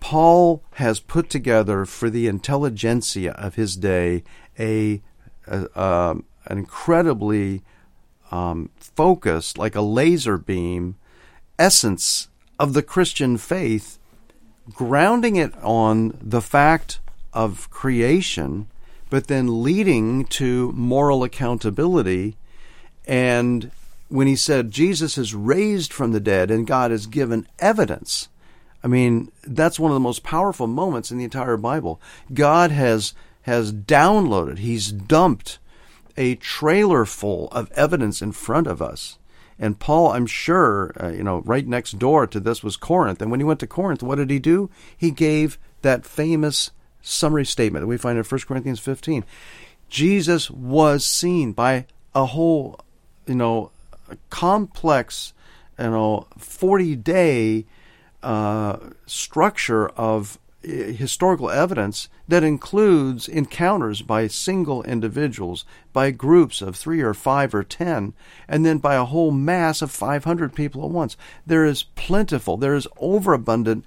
Paul 0.00 0.62
has 0.74 1.00
put 1.00 1.28
together 1.28 1.84
for 1.84 2.08
the 2.08 2.28
intelligentsia 2.28 3.32
of 3.32 3.56
his 3.56 3.76
day 3.76 4.22
a, 4.58 5.02
a 5.48 5.80
um, 5.80 6.24
an 6.46 6.58
incredibly 6.58 7.62
um, 8.30 8.70
focused, 8.78 9.58
like 9.58 9.74
a 9.74 9.80
laser 9.80 10.38
beam, 10.38 10.96
essence 11.58 12.28
of 12.58 12.72
the 12.72 12.82
Christian 12.82 13.36
faith, 13.36 13.98
grounding 14.74 15.36
it 15.36 15.52
on 15.62 16.18
the 16.20 16.42
fact 16.42 17.00
of 17.32 17.70
creation, 17.70 18.68
but 19.10 19.26
then 19.26 19.62
leading 19.62 20.24
to 20.26 20.72
moral 20.72 21.24
accountability. 21.24 22.36
And 23.06 23.70
when 24.08 24.26
he 24.26 24.36
said 24.36 24.70
Jesus 24.70 25.16
is 25.16 25.34
raised 25.34 25.92
from 25.92 26.12
the 26.12 26.20
dead 26.20 26.50
and 26.50 26.66
God 26.66 26.90
has 26.90 27.06
given 27.06 27.46
evidence, 27.58 28.28
I 28.82 28.86
mean, 28.86 29.32
that's 29.42 29.80
one 29.80 29.90
of 29.90 29.96
the 29.96 30.00
most 30.00 30.22
powerful 30.22 30.66
moments 30.66 31.10
in 31.10 31.18
the 31.18 31.24
entire 31.24 31.56
Bible. 31.56 32.00
God 32.32 32.70
has 32.70 33.14
has 33.42 33.72
downloaded, 33.72 34.58
he's 34.58 34.92
dumped 34.92 35.58
a 36.18 36.34
trailer 36.34 37.04
full 37.04 37.48
of 37.48 37.70
evidence 37.72 38.20
in 38.20 38.32
front 38.32 38.66
of 38.66 38.82
us. 38.82 39.18
And 39.58 39.78
Paul, 39.78 40.12
I'm 40.12 40.26
sure, 40.26 40.92
uh, 41.00 41.08
you 41.08 41.22
know, 41.22 41.42
right 41.44 41.66
next 41.66 41.98
door 41.98 42.26
to 42.26 42.40
this 42.40 42.62
was 42.62 42.76
Corinth. 42.76 43.22
And 43.22 43.30
when 43.30 43.40
he 43.40 43.44
went 43.44 43.60
to 43.60 43.66
Corinth, 43.66 44.02
what 44.02 44.16
did 44.16 44.28
he 44.28 44.38
do? 44.38 44.68
He 44.96 45.10
gave 45.10 45.58
that 45.82 46.04
famous 46.04 46.72
summary 47.00 47.46
statement 47.46 47.84
that 47.84 47.86
we 47.86 47.96
find 47.96 48.18
in 48.18 48.24
1 48.24 48.40
Corinthians 48.42 48.80
15. 48.80 49.24
Jesus 49.88 50.50
was 50.50 51.04
seen 51.04 51.52
by 51.52 51.86
a 52.14 52.26
whole, 52.26 52.80
you 53.26 53.34
know, 53.34 53.70
complex, 54.28 55.32
you 55.78 55.90
know, 55.90 56.26
40 56.36 56.96
day 56.96 57.64
uh, 58.22 58.78
structure 59.06 59.88
of 59.90 60.38
historical 60.62 61.50
evidence 61.50 62.08
that 62.26 62.42
includes 62.42 63.28
encounters 63.28 64.02
by 64.02 64.26
single 64.26 64.82
individuals, 64.82 65.64
by 65.92 66.10
groups 66.10 66.60
of 66.60 66.74
three 66.74 67.00
or 67.00 67.14
five 67.14 67.54
or 67.54 67.62
ten, 67.62 68.12
and 68.48 68.66
then 68.66 68.78
by 68.78 68.94
a 68.94 69.04
whole 69.04 69.30
mass 69.30 69.82
of 69.82 69.90
500 69.90 70.54
people 70.54 70.84
at 70.84 70.90
once. 70.90 71.16
There 71.46 71.64
is 71.64 71.84
plentiful, 71.94 72.56
there 72.56 72.74
is 72.74 72.88
overabundant 72.98 73.84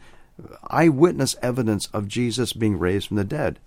eyewitness 0.69 1.35
evidence 1.41 1.87
of 1.87 2.07
Jesus 2.07 2.53
being 2.53 2.79
raised 2.79 3.07
from 3.07 3.17
the 3.17 3.23
dead. 3.23 3.59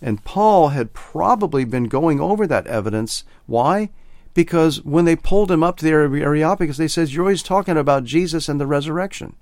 And 0.00 0.24
Paul 0.24 0.68
had 0.68 0.92
probably 0.92 1.64
been 1.64 1.84
going 1.84 2.20
over 2.20 2.46
that 2.46 2.66
evidence. 2.66 3.24
Why? 3.46 3.90
Because 4.34 4.82
when 4.82 5.04
they 5.04 5.16
pulled 5.16 5.50
him 5.50 5.62
up 5.62 5.76
to 5.78 5.84
the 5.84 5.92
Areopagus, 5.92 6.76
they 6.76 6.88
says, 6.88 7.14
You're 7.14 7.24
always 7.24 7.42
talking 7.42 7.76
about 7.76 8.04
Jesus 8.04 8.48
and 8.48 8.60
the 8.60 8.66
resurrection. 8.66 9.36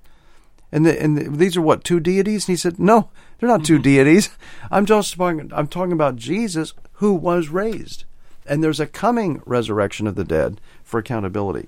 And, 0.71 0.85
the, 0.85 1.01
and 1.01 1.17
the, 1.17 1.29
these 1.29 1.57
are 1.57 1.61
what 1.61 1.83
two 1.83 1.99
deities? 1.99 2.47
And 2.47 2.53
he 2.53 2.57
said, 2.57 2.79
"No, 2.79 3.09
they're 3.39 3.49
not 3.49 3.65
two 3.65 3.75
mm-hmm. 3.75 3.83
deities. 3.83 4.29
I'm 4.71 4.85
just 4.85 5.15
talking. 5.15 5.51
I'm 5.53 5.67
talking 5.67 5.91
about 5.91 6.15
Jesus 6.15 6.73
who 6.93 7.13
was 7.13 7.49
raised, 7.49 8.05
and 8.45 8.63
there's 8.63 8.79
a 8.79 8.87
coming 8.87 9.41
resurrection 9.45 10.07
of 10.07 10.15
the 10.15 10.23
dead 10.23 10.61
for 10.83 10.99
accountability. 10.99 11.67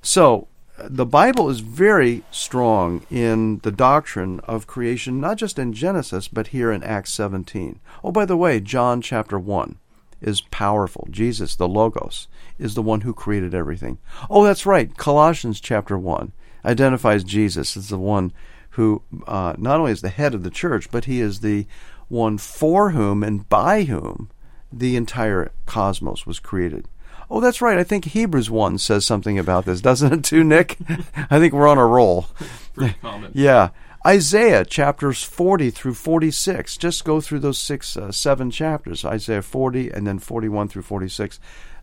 So 0.00 0.48
the 0.78 1.06
Bible 1.06 1.48
is 1.48 1.60
very 1.60 2.24
strong 2.30 3.06
in 3.10 3.58
the 3.58 3.70
doctrine 3.70 4.40
of 4.40 4.66
creation, 4.66 5.20
not 5.20 5.36
just 5.36 5.58
in 5.58 5.72
Genesis, 5.72 6.28
but 6.28 6.48
here 6.48 6.72
in 6.72 6.82
Acts 6.82 7.12
17. 7.12 7.78
Oh, 8.02 8.10
by 8.10 8.24
the 8.24 8.36
way, 8.36 8.58
John 8.58 9.02
chapter 9.02 9.38
1 9.38 9.76
is 10.20 10.40
powerful. 10.40 11.06
Jesus, 11.10 11.56
the 11.56 11.68
Logos, 11.68 12.28
is 12.58 12.74
the 12.74 12.82
one 12.82 13.02
who 13.02 13.12
created 13.12 13.54
everything. 13.54 13.98
Oh, 14.30 14.44
that's 14.44 14.66
right. 14.66 14.96
Colossians 14.96 15.60
chapter 15.60 15.98
1 15.98 16.32
identifies 16.64 17.24
Jesus 17.24 17.76
as 17.76 17.88
the 17.88 17.98
one 17.98 18.32
who 18.70 19.02
uh, 19.26 19.54
not 19.58 19.78
only 19.80 19.92
is 19.92 20.00
the 20.00 20.08
head 20.08 20.34
of 20.34 20.42
the 20.42 20.50
church, 20.50 20.90
but 20.90 21.04
he 21.04 21.20
is 21.20 21.40
the 21.40 21.66
one 22.08 22.38
for 22.38 22.90
whom 22.90 23.22
and 23.22 23.48
by 23.48 23.84
whom 23.84 24.30
the 24.72 24.96
entire 24.96 25.50
cosmos 25.66 26.26
was 26.26 26.38
created. 26.38 26.88
Oh, 27.30 27.40
that's 27.40 27.62
right. 27.62 27.78
I 27.78 27.84
think 27.84 28.06
Hebrews 28.06 28.50
1 28.50 28.78
says 28.78 29.06
something 29.06 29.38
about 29.38 29.64
this, 29.64 29.80
doesn't 29.80 30.12
it, 30.12 30.24
too, 30.24 30.44
Nick? 30.44 30.76
I 31.30 31.38
think 31.38 31.54
we're 31.54 31.68
on 31.68 31.78
a 31.78 31.86
roll. 31.86 32.26
Yeah. 33.34 33.70
Isaiah 34.04 34.64
chapters 34.64 35.22
40 35.22 35.70
through 35.70 35.94
46. 35.94 36.76
Just 36.78 37.04
go 37.04 37.20
through 37.20 37.38
those 37.40 37.58
six, 37.58 37.96
uh, 37.96 38.10
seven 38.10 38.50
chapters. 38.50 39.04
Isaiah 39.04 39.42
40 39.42 39.90
and 39.90 40.06
then 40.06 40.18
41 40.18 40.68
through 40.68 40.82
46. 40.82 41.38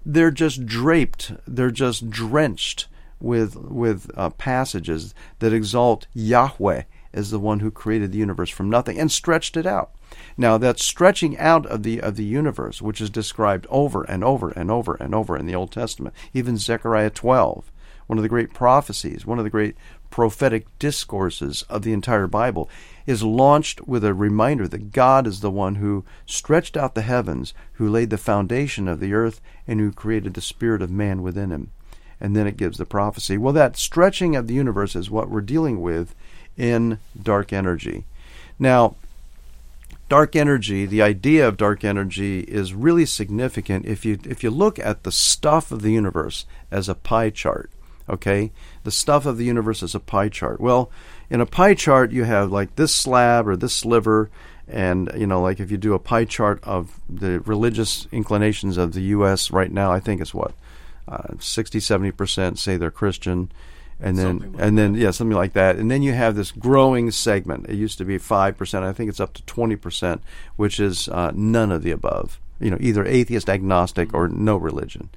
They're 0.05 0.31
just 0.31 0.65
draped, 0.65 1.31
they're 1.47 1.71
just 1.71 2.09
drenched 2.09 2.87
with 3.19 3.55
with 3.55 4.09
uh, 4.15 4.29
passages 4.31 5.13
that 5.39 5.53
exalt 5.53 6.07
Yahweh 6.13 6.83
as 7.13 7.31
the 7.31 7.39
one 7.39 7.59
who 7.59 7.71
created 7.71 8.11
the 8.11 8.17
universe 8.17 8.49
from 8.49 8.69
nothing 8.69 8.99
and 8.99 9.11
stretched 9.11 9.57
it 9.57 9.65
out. 9.65 9.91
Now 10.37 10.57
that 10.57 10.79
stretching 10.79 11.37
out 11.37 11.65
of 11.65 11.83
the 11.83 12.01
of 12.01 12.15
the 12.15 12.23
universe, 12.23 12.81
which 12.81 13.01
is 13.01 13.09
described 13.09 13.67
over 13.69 14.03
and 14.03 14.23
over 14.23 14.51
and 14.51 14.71
over 14.71 14.95
and 14.95 15.13
over 15.13 15.35
in 15.35 15.45
the 15.45 15.55
Old 15.55 15.71
Testament, 15.71 16.15
even 16.33 16.57
Zechariah 16.57 17.09
12, 17.09 17.71
one 18.07 18.17
of 18.17 18.23
the 18.23 18.29
great 18.29 18.53
prophecies, 18.53 19.25
one 19.25 19.37
of 19.37 19.43
the 19.43 19.49
great 19.49 19.75
prophetic 20.09 20.65
discourses 20.79 21.63
of 21.63 21.83
the 21.83 21.93
entire 21.93 22.25
Bible, 22.25 22.67
is 23.05 23.21
launched 23.21 23.87
with 23.87 24.03
a 24.03 24.13
reminder 24.13 24.67
that 24.67 24.91
God 24.91 25.27
is 25.27 25.41
the 25.41 25.51
one 25.51 25.75
who 25.75 26.03
stretched 26.25 26.75
out 26.75 26.95
the 26.95 27.03
heavens, 27.03 27.53
who 27.73 27.87
laid 27.87 28.09
the 28.09 28.17
foundation 28.17 28.87
of 28.87 28.99
the 28.99 29.13
earth, 29.13 29.41
and 29.67 29.79
who 29.79 29.91
created 29.91 30.33
the 30.33 30.41
spirit 30.41 30.81
of 30.81 30.89
man 30.89 31.21
within 31.21 31.51
him 31.51 31.69
and 32.21 32.35
then 32.35 32.47
it 32.47 32.57
gives 32.57 32.77
the 32.77 32.85
prophecy. 32.85 33.37
Well, 33.37 33.53
that 33.53 33.77
stretching 33.77 34.35
of 34.35 34.47
the 34.47 34.53
universe 34.53 34.95
is 34.95 35.09
what 35.09 35.29
we're 35.29 35.41
dealing 35.41 35.81
with 35.81 36.15
in 36.57 36.99
dark 37.21 37.53
energy. 37.53 38.05
Now, 38.57 38.95
dark 40.09 40.35
energy, 40.35 40.85
the 40.85 41.01
idea 41.01 41.47
of 41.47 41.55
dark 41.55 41.83
energy 41.83 42.41
is 42.41 42.73
really 42.73 43.05
significant 43.05 43.85
if 43.85 44.03
you 44.03 44.19
if 44.25 44.43
you 44.43 44.49
look 44.49 44.77
at 44.79 45.03
the 45.03 45.11
stuff 45.11 45.71
of 45.71 45.81
the 45.81 45.91
universe 45.91 46.45
as 46.69 46.89
a 46.89 46.95
pie 46.95 47.29
chart. 47.29 47.71
Okay, 48.09 48.51
the 48.83 48.91
stuff 48.91 49.27
of 49.27 49.37
the 49.37 49.45
universe 49.45 49.83
as 49.83 49.93
a 49.93 49.99
pie 49.99 50.29
chart. 50.29 50.59
Well, 50.59 50.89
in 51.29 51.41
a 51.41 51.45
pie 51.45 51.75
chart, 51.75 52.11
you 52.11 52.23
have 52.23 52.51
like 52.51 52.75
this 52.75 52.93
slab 52.93 53.47
or 53.47 53.55
this 53.55 53.75
sliver, 53.75 54.31
and 54.67 55.11
you 55.15 55.27
know, 55.27 55.41
like 55.41 55.59
if 55.59 55.69
you 55.69 55.77
do 55.77 55.93
a 55.93 55.99
pie 55.99 56.25
chart 56.25 56.59
of 56.63 56.99
the 57.07 57.39
religious 57.41 58.07
inclinations 58.11 58.77
of 58.77 58.93
the 58.93 59.01
U.S. 59.01 59.51
right 59.51 59.71
now, 59.71 59.91
I 59.91 59.99
think 59.99 60.21
it's 60.21 60.33
what 60.33 60.53
uh, 61.09 61.33
60 61.39 61.79
70 61.79 62.11
percent 62.11 62.59
say 62.59 62.77
they're 62.77 62.91
Christian 62.91 63.51
and 63.99 64.17
then 64.17 64.39
like 64.39 64.61
and 64.61 64.77
then 64.77 64.95
yeah 64.95 65.11
something 65.11 65.35
like 65.35 65.53
that 65.53 65.75
and 65.75 65.91
then 65.91 66.01
you 66.01 66.13
have 66.13 66.35
this 66.35 66.51
growing 66.51 67.11
segment 67.11 67.65
it 67.67 67.75
used 67.75 67.97
to 67.97 68.05
be 68.05 68.17
5% 68.17 68.83
i 68.83 68.93
think 68.93 69.09
it's 69.09 69.19
up 69.19 69.33
to 69.33 69.43
20% 69.43 70.21
which 70.55 70.79
is 70.79 71.09
uh, 71.09 71.33
none 71.35 71.69
of 71.69 71.83
the 71.83 71.91
above 71.91 72.39
you 72.61 72.71
know 72.71 72.77
either 72.79 73.05
atheist 73.05 73.49
agnostic 73.49 74.13
or 74.13 74.29
no 74.29 74.55
religion 74.55 75.09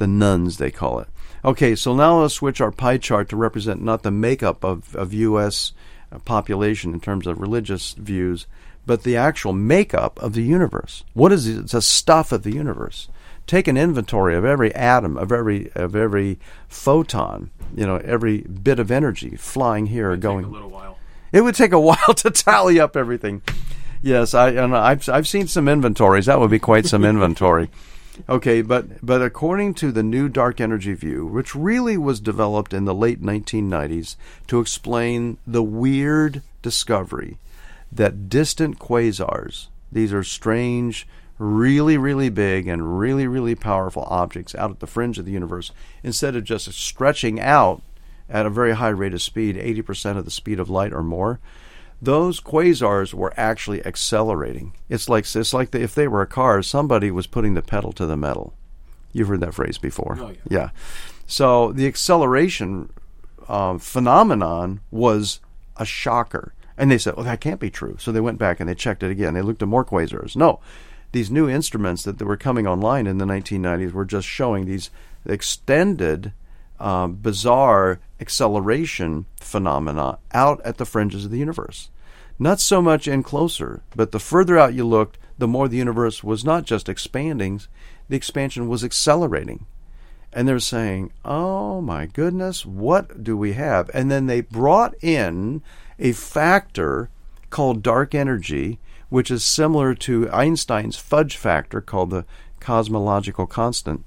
The 0.00 0.06
nuns, 0.06 0.56
they 0.56 0.70
call 0.70 0.98
it. 1.00 1.08
Okay, 1.44 1.76
so 1.76 1.94
now 1.94 2.20
let's 2.22 2.34
switch 2.34 2.60
our 2.60 2.72
pie 2.72 2.96
chart 2.96 3.28
to 3.28 3.36
represent 3.36 3.82
not 3.82 4.02
the 4.02 4.10
makeup 4.10 4.64
of, 4.64 4.96
of 4.96 5.12
U.S. 5.12 5.72
population 6.24 6.94
in 6.94 7.00
terms 7.00 7.26
of 7.26 7.38
religious 7.38 7.92
views, 7.92 8.46
but 8.86 9.02
the 9.02 9.18
actual 9.18 9.52
makeup 9.52 10.18
of 10.22 10.32
the 10.32 10.42
universe. 10.42 11.04
What 11.12 11.32
is 11.32 11.70
the 11.70 11.82
stuff 11.82 12.32
of 12.32 12.44
the 12.44 12.54
universe? 12.54 13.08
Take 13.46 13.66
an 13.68 13.76
inventory 13.76 14.36
of 14.36 14.44
every 14.44 14.74
atom, 14.74 15.16
of 15.16 15.32
every 15.32 15.70
of 15.74 15.96
every 15.96 16.38
photon, 16.68 17.50
you 17.74 17.86
know, 17.86 17.96
every 17.96 18.42
bit 18.42 18.78
of 18.78 18.90
energy 18.90 19.36
flying 19.36 19.86
here 19.86 20.10
or 20.12 20.16
going. 20.16 20.44
a 20.44 20.48
little 20.48 20.70
while. 20.70 20.98
It 21.32 21.42
would 21.42 21.54
take 21.54 21.72
a 21.72 21.80
while 21.90 22.14
to 22.16 22.30
tally 22.30 22.78
up 22.78 22.96
everything. 22.96 23.42
Yes, 24.02 24.34
I 24.34 24.50
and 24.50 24.76
I've 24.76 25.08
I've 25.08 25.28
seen 25.28 25.46
some 25.46 25.68
inventories. 25.68 26.26
That 26.26 26.40
would 26.40 26.50
be 26.50 26.58
quite 26.58 26.86
some 26.86 27.04
inventory. 27.04 27.68
Okay, 28.28 28.60
but 28.60 29.04
but 29.04 29.22
according 29.22 29.74
to 29.74 29.92
the 29.92 30.02
new 30.02 30.28
dark 30.28 30.60
energy 30.60 30.92
view, 30.92 31.24
which 31.24 31.54
really 31.54 31.96
was 31.96 32.20
developed 32.20 32.74
in 32.74 32.84
the 32.84 32.94
late 32.94 33.22
1990s 33.22 34.16
to 34.48 34.60
explain 34.60 35.38
the 35.46 35.62
weird 35.62 36.42
discovery 36.60 37.38
that 37.90 38.28
distant 38.28 38.78
quasars, 38.78 39.68
these 39.90 40.12
are 40.12 40.24
strange, 40.24 41.06
really 41.40 41.96
really 41.96 42.28
big 42.28 42.68
and 42.68 42.98
really 42.98 43.26
really 43.26 43.54
powerful 43.54 44.02
objects 44.08 44.54
out 44.56 44.70
at 44.70 44.80
the 44.80 44.86
fringe 44.86 45.18
of 45.18 45.24
the 45.24 45.32
universe, 45.32 45.72
instead 46.02 46.36
of 46.36 46.44
just 46.44 46.70
stretching 46.72 47.40
out 47.40 47.82
at 48.28 48.46
a 48.46 48.50
very 48.50 48.74
high 48.74 48.88
rate 48.88 49.14
of 49.14 49.22
speed, 49.22 49.56
80% 49.56 50.18
of 50.18 50.24
the 50.24 50.30
speed 50.30 50.60
of 50.60 50.70
light 50.70 50.92
or 50.92 51.02
more, 51.02 51.40
those 52.00 52.40
quasars 52.40 53.14
were 53.14 53.32
actually 53.36 53.84
accelerating. 53.84 54.74
It's 54.88 55.08
like 55.08 55.24
it's 55.34 55.54
like 55.54 55.70
the, 55.70 55.80
if 55.80 55.94
they 55.94 56.06
were 56.06 56.22
a 56.22 56.26
car, 56.26 56.62
somebody 56.62 57.10
was 57.10 57.26
putting 57.26 57.54
the 57.54 57.62
pedal 57.62 57.92
to 57.92 58.06
the 58.06 58.16
metal. 58.16 58.54
You've 59.12 59.28
heard 59.28 59.40
that 59.40 59.54
phrase 59.54 59.78
before. 59.78 60.18
Oh, 60.20 60.28
yeah. 60.28 60.36
yeah. 60.50 60.70
So 61.26 61.72
the 61.72 61.86
acceleration 61.86 62.92
uh, 63.48 63.78
phenomenon 63.78 64.80
was 64.90 65.40
a 65.76 65.84
shocker. 65.84 66.54
And 66.76 66.90
they 66.90 66.98
said, 66.98 67.16
well, 67.16 67.24
that 67.24 67.40
can't 67.40 67.60
be 67.60 67.70
true. 67.70 67.96
So 67.98 68.12
they 68.12 68.20
went 68.20 68.38
back 68.38 68.60
and 68.60 68.68
they 68.68 68.74
checked 68.74 69.02
it 69.02 69.10
again. 69.10 69.34
They 69.34 69.42
looked 69.42 69.60
at 69.60 69.68
more 69.68 69.84
quasars. 69.84 70.34
No, 70.36 70.60
these 71.12 71.30
new 71.30 71.48
instruments 71.48 72.02
that, 72.04 72.18
that 72.18 72.24
were 72.24 72.36
coming 72.36 72.66
online 72.66 73.06
in 73.06 73.18
the 73.18 73.24
1990s 73.24 73.92
were 73.92 74.04
just 74.04 74.26
showing 74.26 74.66
these 74.66 74.90
extended, 75.26 76.32
uh, 76.78 77.06
bizarre 77.08 78.00
acceleration 78.20 79.26
phenomena 79.36 80.18
out 80.32 80.60
at 80.64 80.78
the 80.78 80.86
fringes 80.86 81.24
of 81.24 81.30
the 81.30 81.38
universe. 81.38 81.90
Not 82.38 82.60
so 82.60 82.80
much 82.80 83.06
in 83.06 83.22
closer, 83.22 83.82
but 83.94 84.12
the 84.12 84.18
further 84.18 84.58
out 84.58 84.74
you 84.74 84.86
looked, 84.86 85.18
the 85.38 85.48
more 85.48 85.68
the 85.68 85.76
universe 85.76 86.24
was 86.24 86.44
not 86.44 86.64
just 86.64 86.88
expanding, 86.88 87.60
the 88.08 88.16
expansion 88.16 88.68
was 88.68 88.82
accelerating. 88.82 89.66
And 90.32 90.46
they're 90.46 90.58
saying, 90.58 91.12
oh 91.24 91.80
my 91.80 92.06
goodness, 92.06 92.64
what 92.64 93.22
do 93.22 93.36
we 93.36 93.54
have? 93.54 93.90
And 93.92 94.10
then 94.10 94.26
they 94.26 94.40
brought 94.40 94.94
in 95.02 95.62
a 95.98 96.12
factor 96.12 97.10
called 97.50 97.82
dark 97.82 98.14
energy, 98.14 98.78
which 99.10 99.30
is 99.30 99.44
similar 99.44 99.94
to 99.94 100.30
Einstein's 100.30 100.96
fudge 100.96 101.36
factor 101.36 101.80
called 101.80 102.10
the 102.10 102.24
cosmological 102.58 103.46
constant 103.46 104.04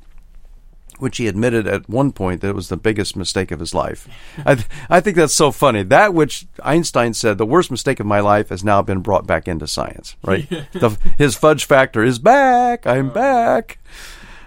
which 1.00 1.18
he 1.18 1.28
admitted 1.28 1.68
at 1.68 1.90
one 1.90 2.12
point 2.12 2.40
that 2.40 2.50
it 2.50 2.56
was 2.56 2.70
the 2.70 2.78
biggest 2.78 3.16
mistake 3.16 3.52
of 3.52 3.60
his 3.60 3.74
life. 3.74 4.08
I, 4.46 4.56
th- 4.56 4.68
I 4.90 5.00
think 5.00 5.18
that's 5.18 5.34
so 5.34 5.52
funny. 5.52 5.84
That 5.84 6.14
which 6.14 6.46
Einstein 6.64 7.14
said, 7.14 7.38
the 7.38 7.46
worst 7.46 7.72
mistake 7.72 8.00
of 8.00 8.06
my 8.06 8.20
life, 8.20 8.50
has 8.50 8.64
now 8.64 8.82
been 8.82 9.00
brought 9.00 9.28
back 9.28 9.48
into 9.48 9.68
science, 9.68 10.16
right? 10.24 10.48
the, 10.72 10.98
his 11.18 11.36
fudge 11.36 11.66
factor 11.66 12.04
is 12.04 12.20
back. 12.20 12.86
I'm 12.88 13.10
back. 13.10 13.80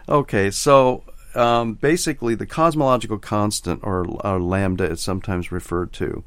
Okay, 0.09 0.51
so 0.51 1.03
um, 1.35 1.75
basically, 1.75 2.35
the 2.35 2.47
cosmological 2.47 3.19
constant, 3.19 3.81
or, 3.83 4.07
or, 4.25 4.41
lambda, 4.41 4.85
is 4.85 5.03
sometimes 5.03 5.53
referred 5.53 5.93
to, 5.95 6.25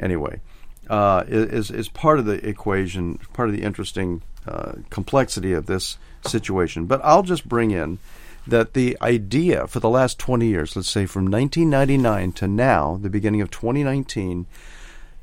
anyway, 0.00 0.40
uh, 0.88 1.24
is 1.26 1.70
is 1.70 1.88
part 1.88 2.18
of 2.18 2.24
the 2.24 2.46
equation, 2.46 3.18
part 3.32 3.48
of 3.48 3.54
the 3.54 3.62
interesting 3.62 4.22
uh, 4.46 4.72
complexity 4.90 5.52
of 5.52 5.66
this 5.66 5.98
situation. 6.26 6.86
But 6.86 7.00
I'll 7.04 7.22
just 7.22 7.48
bring 7.48 7.70
in 7.70 7.98
that 8.46 8.72
the 8.72 8.96
idea 9.02 9.66
for 9.66 9.80
the 9.80 9.90
last 9.90 10.18
20 10.18 10.46
years, 10.46 10.74
let's 10.74 10.88
say 10.88 11.04
from 11.04 11.30
1999 11.30 12.32
to 12.32 12.48
now, 12.48 12.98
the 13.02 13.10
beginning 13.10 13.42
of 13.42 13.50
2019, 13.50 14.46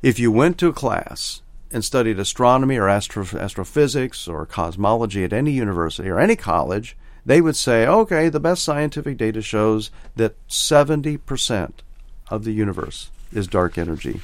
if 0.02 0.18
you 0.18 0.30
went 0.30 0.58
to 0.58 0.68
a 0.68 0.72
class 0.72 1.42
and 1.72 1.84
studied 1.84 2.20
astronomy 2.20 2.76
or 2.76 2.88
astro- 2.88 3.38
astrophysics 3.38 4.28
or 4.28 4.46
cosmology 4.46 5.24
at 5.24 5.32
any 5.32 5.50
university 5.50 6.08
or 6.08 6.20
any 6.20 6.36
college, 6.36 6.96
they 7.24 7.40
would 7.40 7.56
say, 7.56 7.86
okay, 7.86 8.28
the 8.28 8.38
best 8.38 8.62
scientific 8.62 9.16
data 9.16 9.42
shows 9.42 9.90
that 10.14 10.36
70% 10.48 11.72
of 12.30 12.44
the 12.44 12.52
universe 12.52 13.10
is 13.32 13.48
dark 13.48 13.76
energy. 13.76 14.20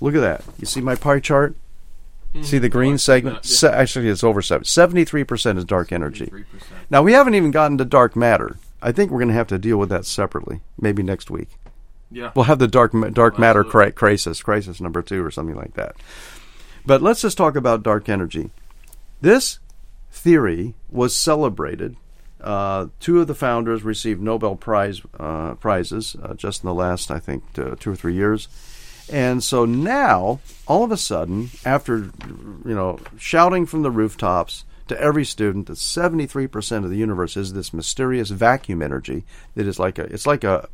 Look 0.00 0.14
at 0.14 0.20
that. 0.20 0.42
You 0.58 0.66
see 0.66 0.80
my 0.80 0.94
pie 0.94 1.20
chart? 1.20 1.56
See 2.42 2.58
the 2.58 2.68
green 2.68 2.98
segment? 2.98 3.44
Se- 3.46 3.68
actually, 3.72 4.08
it's 4.08 4.22
over 4.22 4.42
seven. 4.42 4.64
Seventy-three 4.64 5.24
percent 5.24 5.58
is 5.58 5.64
dark 5.64 5.90
energy. 5.92 6.26
73%. 6.26 6.44
Now 6.90 7.02
we 7.02 7.12
haven't 7.14 7.34
even 7.34 7.50
gotten 7.50 7.78
to 7.78 7.84
dark 7.84 8.14
matter. 8.14 8.58
I 8.82 8.92
think 8.92 9.10
we're 9.10 9.18
going 9.18 9.28
to 9.28 9.34
have 9.34 9.46
to 9.48 9.58
deal 9.58 9.76
with 9.78 9.88
that 9.88 10.04
separately, 10.04 10.60
maybe 10.80 11.02
next 11.02 11.30
week. 11.30 11.48
Yeah. 12.10 12.30
We'll 12.36 12.44
have 12.44 12.58
the 12.58 12.68
dark 12.68 12.92
dark 13.12 13.34
Oh, 13.38 13.40
matter 13.40 13.64
cri- 13.64 13.92
crisis, 13.92 14.42
crisis 14.42 14.80
number 14.80 15.02
two, 15.02 15.24
or 15.24 15.30
something 15.30 15.56
like 15.56 15.74
that. 15.74 15.96
But 16.86 17.02
let's 17.02 17.22
just 17.22 17.36
talk 17.38 17.56
about 17.56 17.82
dark 17.82 18.08
energy. 18.08 18.50
This 19.20 19.58
theory 20.10 20.74
was 20.90 21.16
celebrated. 21.16 21.96
Uh, 22.40 22.86
two 23.00 23.20
of 23.20 23.26
the 23.26 23.34
founders 23.34 23.82
received 23.82 24.20
Nobel 24.22 24.54
Prize 24.54 25.02
uh, 25.18 25.54
prizes 25.54 26.14
uh, 26.22 26.34
just 26.34 26.62
in 26.62 26.68
the 26.68 26.74
last, 26.74 27.10
I 27.10 27.18
think, 27.18 27.42
uh, 27.58 27.74
two 27.80 27.90
or 27.90 27.96
three 27.96 28.14
years. 28.14 28.48
And 29.10 29.42
so 29.42 29.64
now, 29.64 30.40
all 30.66 30.84
of 30.84 30.92
a 30.92 30.96
sudden, 30.96 31.50
after 31.64 32.10
you 32.64 32.74
know 32.74 33.00
shouting 33.18 33.66
from 33.66 33.82
the 33.82 33.90
rooftops 33.90 34.64
to 34.88 35.00
every 35.00 35.24
student 35.24 35.66
that 35.66 35.74
73% 35.74 36.84
of 36.84 36.90
the 36.90 36.96
universe 36.96 37.36
is 37.36 37.52
this 37.52 37.74
mysterious 37.74 38.30
vacuum 38.30 38.80
energy 38.80 39.24
that 39.54 39.66
is 39.66 39.78
like 39.78 39.98
a 39.98 40.04
it's 40.04 40.26
like 40.26 40.44
a 40.44 40.68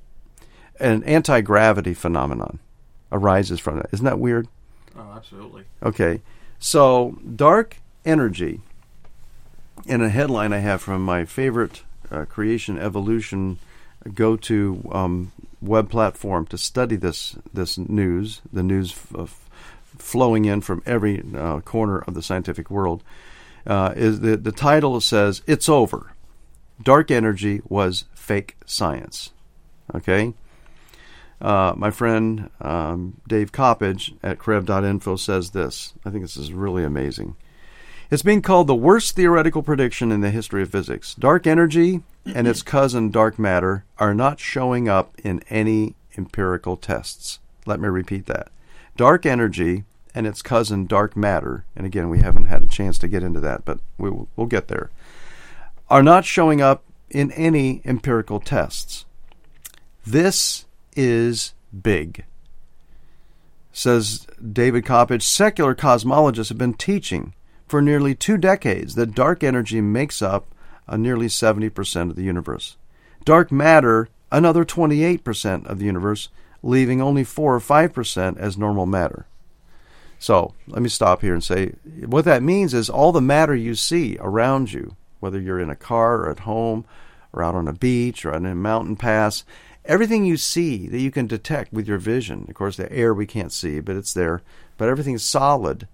an 0.81 1.05
anti-gravity 1.05 1.95
phenomenon 1.95 2.59
arises 3.13 3.61
from 3.61 3.79
it. 3.79 3.87
Isn't 3.93 4.05
that 4.05 4.19
weird? 4.19 4.49
Oh, 4.97 5.13
absolutely. 5.17 5.65
Okay. 5.83 6.21
So, 6.59 7.19
dark 7.37 7.77
energy 8.05 8.61
in 9.87 10.03
a 10.03 10.09
headline 10.09 10.53
I 10.53 10.59
have 10.59 10.83
from 10.83 11.03
my 11.03 11.25
favorite 11.25 11.83
uh, 12.11 12.25
creation 12.25 12.79
evolution 12.79 13.59
go 14.15 14.37
to 14.37 14.91
um, 14.93 15.33
web 15.65 15.91
platform 15.91 16.47
to 16.47 16.59
study 16.59 16.97
this 16.97 17.37
this 17.53 17.79
news, 17.79 18.43
the 18.53 18.63
news 18.63 18.93
f- 18.93 19.21
f- 19.21 19.51
flowing 19.99 20.45
in 20.45 20.61
from 20.61 20.83
every 20.87 21.23
uh, 21.37 21.61
corner 21.61 21.99
of 22.01 22.15
the 22.15 22.23
scientific 22.23 22.71
world. 22.71 23.03
Uh, 23.67 23.95
is 23.97 24.21
the 24.21 24.37
the 24.37 24.53
title 24.53 25.01
says 25.01 25.43
it's 25.47 25.69
over. 25.69 26.13
Dark 26.83 27.11
energy 27.11 27.63
was 27.69 28.05
fake 28.15 28.57
science. 28.67 29.33
Okay. 29.95 30.35
Uh, 31.41 31.75
my 31.77 31.91
friend 31.91 32.51
um, 32.61 33.21
Dave 33.29 33.53
Coppedge 33.53 34.17
at 34.23 34.39
crev.info 34.39 35.17
says 35.17 35.51
this. 35.51 35.93
I 36.05 36.11
think 36.11 36.23
this 36.23 36.37
is 36.37 36.53
really 36.53 36.85
amazing. 36.85 37.37
It's 38.11 38.23
being 38.23 38.43
called 38.43 38.67
the 38.67 38.75
worst 38.75 39.17
theoretical 39.17 39.63
prediction 39.63 40.13
in 40.13 40.21
the 40.21 40.31
history 40.31 40.63
of 40.63 40.71
physics. 40.71 41.15
Dark 41.15 41.47
energy 41.47 42.03
and 42.27 42.47
its 42.47 42.63
cousin 42.63 43.11
dark 43.11 43.39
matter 43.39 43.85
are 43.99 44.15
not 44.15 44.39
showing 44.39 44.89
up 44.89 45.15
in 45.23 45.43
any 45.49 45.95
empirical 46.17 46.77
tests. 46.77 47.39
Let 47.67 47.81
me 47.81 47.89
repeat 47.89 48.27
that. 48.27 48.49
Dark 48.97 49.27
energy 49.27 49.85
and 50.15 50.27
its 50.27 50.43
cousin 50.43 50.87
dark 50.87 51.17
matter, 51.17 51.65
and 51.75 51.87
again, 51.87 52.09
we 52.09 52.21
haven't 52.21 52.45
had 52.45 52.63
a 52.63 52.69
chance 52.69 52.99
to 52.99 53.09
get 53.09 53.23
into 53.25 53.41
that, 53.41 53.65
but 53.65 53.81
we, 53.99 54.11
will- 54.11 54.29
we'll 54.37 54.47
get 54.47 54.69
there, 54.69 54.91
are 55.91 56.03
not 56.03 56.25
showing 56.25 56.61
up 56.61 56.85
in 57.11 57.33
any 57.33 57.81
empirical 57.85 58.39
tests. 58.39 59.07
This 60.07 60.67
is 60.95 61.55
big. 61.83 62.25
Says 63.73 64.27
David 64.53 64.85
Coppedge, 64.85 65.23
secular 65.23 65.75
cosmologists 65.75 66.49
have 66.51 66.59
been 66.59 66.75
teaching 66.75 67.35
for 67.67 67.81
nearly 67.81 68.15
two 68.15 68.37
decades 68.37 68.95
that 68.95 69.15
dark 69.15 69.43
energy 69.43 69.81
makes 69.81 70.23
up 70.23 70.47
uh, 70.89 70.97
nearly 70.97 71.27
70% 71.27 72.11
of 72.11 72.17
the 72.17 72.23
universe. 72.23 72.77
Dark 73.25 73.51
matter, 73.51 74.09
another 74.31 74.65
28% 74.65 75.67
of 75.67 75.79
the 75.79 75.87
universe, 75.87 76.29
leaving 76.63 77.01
only 77.01 77.25
4 77.25 77.55
or 77.55 77.61
5% 77.61 78.39
as 78.39 78.59
normal 78.59 78.87
matter. 78.87 79.27
So 80.19 80.55
let 80.67 80.83
me 80.83 80.89
stop 80.89 81.21
here 81.21 81.35
and 81.35 81.45
say 81.45 81.75
what 82.07 82.25
that 82.25 82.43
means 82.43 82.73
is 82.73 82.89
all 82.89 83.13
the 83.13 83.21
matter 83.21 83.55
you 83.55 83.75
see 83.75 84.17
around 84.21 84.73
you, 84.73 84.97
whether 85.21 85.41
you're 85.41 85.61
in 85.61 85.71
a 85.71 85.77
car 85.77 86.23
or 86.23 86.31
at 86.31 86.41
home 86.41 86.85
or 87.33 87.43
out 87.43 87.55
on 87.55 87.69
a 87.69 87.73
beach 87.73 88.25
or 88.25 88.35
on 88.35 88.47
a 88.47 88.55
mountain 88.55 88.97
pass, 88.97 89.45
everything 89.85 90.25
you 90.25 90.37
see 90.37 90.89
that 90.89 91.01
you 91.01 91.11
can 91.11 91.27
detect 91.27 91.73
with 91.73 91.87
your 91.87 91.99
vision, 91.99 92.47
of 92.49 92.55
course, 92.55 92.77
the 92.77 92.91
air 92.91 93.13
we 93.13 93.27
can't 93.27 93.53
see, 93.53 93.81
but 93.81 93.97
it's 93.97 94.15
there, 94.15 94.43
but 94.79 94.89
everything's 94.89 95.25
solid, 95.25 95.87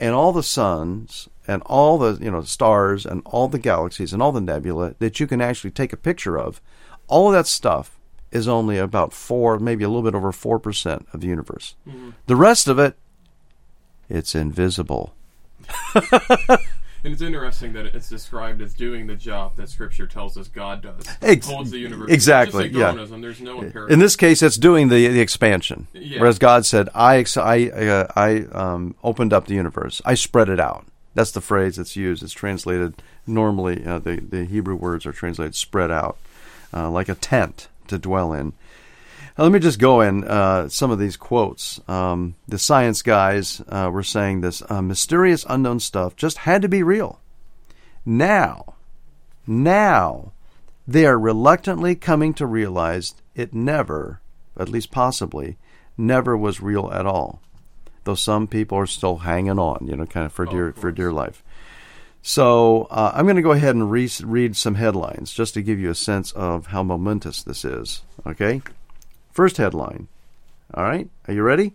and 0.00 0.14
all 0.14 0.32
the 0.32 0.42
suns 0.42 1.28
and 1.46 1.62
all 1.66 1.98
the 1.98 2.22
you 2.22 2.30
know 2.30 2.42
stars 2.42 3.04
and 3.06 3.22
all 3.24 3.48
the 3.48 3.58
galaxies 3.58 4.12
and 4.12 4.22
all 4.22 4.32
the 4.32 4.40
nebula 4.40 4.94
that 4.98 5.20
you 5.20 5.26
can 5.26 5.40
actually 5.40 5.70
take 5.70 5.92
a 5.92 5.96
picture 5.96 6.38
of, 6.38 6.60
all 7.06 7.28
of 7.28 7.34
that 7.34 7.46
stuff 7.46 7.98
is 8.32 8.48
only 8.48 8.78
about 8.78 9.12
four, 9.12 9.58
maybe 9.58 9.84
a 9.84 9.88
little 9.88 10.02
bit 10.02 10.14
over 10.14 10.32
four 10.32 10.58
percent 10.58 11.06
of 11.12 11.20
the 11.20 11.28
universe. 11.28 11.76
Mm-hmm. 11.88 12.10
The 12.26 12.36
rest 12.36 12.68
of 12.68 12.78
it, 12.78 12.96
it's 14.08 14.34
invisible. 14.34 15.14
And 17.04 17.12
it's 17.12 17.20
interesting 17.20 17.74
that 17.74 17.84
it's 17.86 18.08
described 18.08 18.62
as 18.62 18.72
doing 18.72 19.06
the 19.06 19.14
job 19.14 19.56
that 19.56 19.68
Scripture 19.68 20.06
tells 20.06 20.38
us 20.38 20.48
God 20.48 20.80
does. 20.82 21.06
Ex- 21.20 21.46
holds 21.46 21.70
the 21.70 21.78
universe. 21.78 22.10
exactly, 22.10 22.68
yeah. 22.68 22.92
There's 22.92 23.42
no 23.42 23.60
empirical. 23.60 23.92
In 23.92 23.98
this 23.98 24.16
case, 24.16 24.42
it's 24.42 24.56
doing 24.56 24.88
the 24.88 25.08
the 25.08 25.20
expansion. 25.20 25.86
Yeah. 25.92 26.20
Whereas 26.20 26.38
God 26.38 26.64
said, 26.64 26.88
"I 26.94 27.18
ex- 27.18 27.36
I 27.36 27.64
uh, 27.66 28.06
I 28.16 28.46
um, 28.52 28.94
opened 29.04 29.34
up 29.34 29.46
the 29.46 29.54
universe. 29.54 30.00
I 30.06 30.14
spread 30.14 30.48
it 30.48 30.58
out." 30.58 30.86
That's 31.14 31.30
the 31.30 31.42
phrase 31.42 31.76
that's 31.76 31.94
used. 31.94 32.22
It's 32.22 32.32
translated 32.32 32.94
normally. 33.26 33.84
Uh, 33.84 33.98
the 33.98 34.16
the 34.16 34.44
Hebrew 34.46 34.74
words 34.74 35.04
are 35.04 35.12
translated 35.12 35.54
"spread 35.54 35.90
out," 35.90 36.16
uh, 36.72 36.90
like 36.90 37.10
a 37.10 37.14
tent 37.14 37.68
to 37.88 37.98
dwell 37.98 38.32
in. 38.32 38.54
Now, 39.36 39.44
let 39.44 39.52
me 39.52 39.58
just 39.58 39.80
go 39.80 40.00
in 40.00 40.24
uh, 40.24 40.68
some 40.68 40.92
of 40.92 40.98
these 40.98 41.16
quotes. 41.16 41.80
Um, 41.88 42.36
the 42.46 42.58
science 42.58 43.02
guys 43.02 43.60
uh, 43.68 43.90
were 43.92 44.04
saying 44.04 44.40
this 44.40 44.62
uh, 44.68 44.80
mysterious 44.80 45.44
unknown 45.48 45.80
stuff 45.80 46.14
just 46.14 46.38
had 46.38 46.62
to 46.62 46.68
be 46.68 46.82
real. 46.84 47.20
Now, 48.06 48.74
now, 49.46 50.32
they 50.86 51.04
are 51.06 51.18
reluctantly 51.18 51.94
coming 51.96 52.32
to 52.34 52.46
realize 52.46 53.14
it 53.34 53.52
never, 53.52 54.20
at 54.56 54.68
least 54.68 54.90
possibly, 54.90 55.56
never 55.98 56.36
was 56.36 56.60
real 56.60 56.90
at 56.92 57.06
all. 57.06 57.40
Though 58.04 58.14
some 58.14 58.46
people 58.46 58.78
are 58.78 58.86
still 58.86 59.18
hanging 59.18 59.58
on, 59.58 59.86
you 59.86 59.96
know, 59.96 60.06
kind 60.06 60.26
of 60.26 60.32
for 60.32 60.46
Oh, 60.46 60.50
dear 60.50 60.68
of 60.68 60.76
for 60.76 60.92
dear 60.92 61.12
life. 61.12 61.42
So 62.22 62.86
uh, 62.90 63.12
I'm 63.14 63.24
going 63.24 63.36
to 63.36 63.42
go 63.42 63.52
ahead 63.52 63.74
and 63.74 63.90
re- 63.90 64.08
read 64.22 64.56
some 64.56 64.76
headlines 64.76 65.32
just 65.32 65.54
to 65.54 65.62
give 65.62 65.78
you 65.78 65.90
a 65.90 65.94
sense 65.94 66.32
of 66.32 66.66
how 66.66 66.82
momentous 66.82 67.42
this 67.42 67.64
is. 67.64 68.02
Okay, 68.26 68.62
first 69.34 69.58
headline. 69.58 70.08
All 70.72 70.84
right, 70.84 71.08
are 71.28 71.34
you 71.34 71.42
ready? 71.42 71.74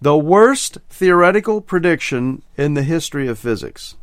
The 0.00 0.18
worst 0.18 0.78
theoretical 0.90 1.60
prediction 1.60 2.42
in 2.56 2.74
the 2.74 2.82
history 2.82 3.28
of 3.28 3.38
physics. 3.38 3.94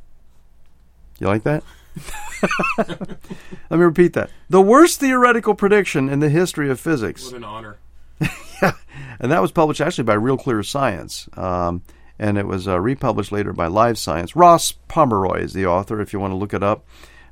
You 1.20 1.28
like 1.28 1.44
that? 1.44 1.64
Let 2.78 3.72
me 3.72 3.78
repeat 3.78 4.14
that. 4.14 4.30
The 4.50 4.62
worst 4.62 5.00
theoretical 5.00 5.54
prediction 5.54 6.10
in 6.10 6.20
the 6.20 6.30
history 6.30 6.70
of 6.70 6.80
physics. 6.80 7.26
What 7.26 7.36
an 7.36 7.44
honor. 7.44 7.78
yeah, 8.62 8.74
And 9.20 9.32
that 9.32 9.42
was 9.42 9.52
published 9.52 9.82
actually 9.82 10.06
by 10.06 10.16
Real 10.16 10.38
Clear 10.38 10.64
Science. 10.64 11.30
Um, 11.36 11.84
and 12.18 12.38
it 12.38 12.48
was 12.48 12.68
uh, 12.68 12.80
republished 12.80 13.32
later 13.32 13.54
by 13.54 13.68
Live 13.68 13.98
Science. 13.98 14.36
Ross 14.36 14.72
Pomeroy 14.88 15.42
is 15.42 15.54
the 15.54 15.66
author, 15.66 16.02
if 16.02 16.14
you 16.14 16.20
want 16.20 16.32
to 16.32 16.38
look 16.38 16.54
it 16.54 16.64
up. 16.64 16.86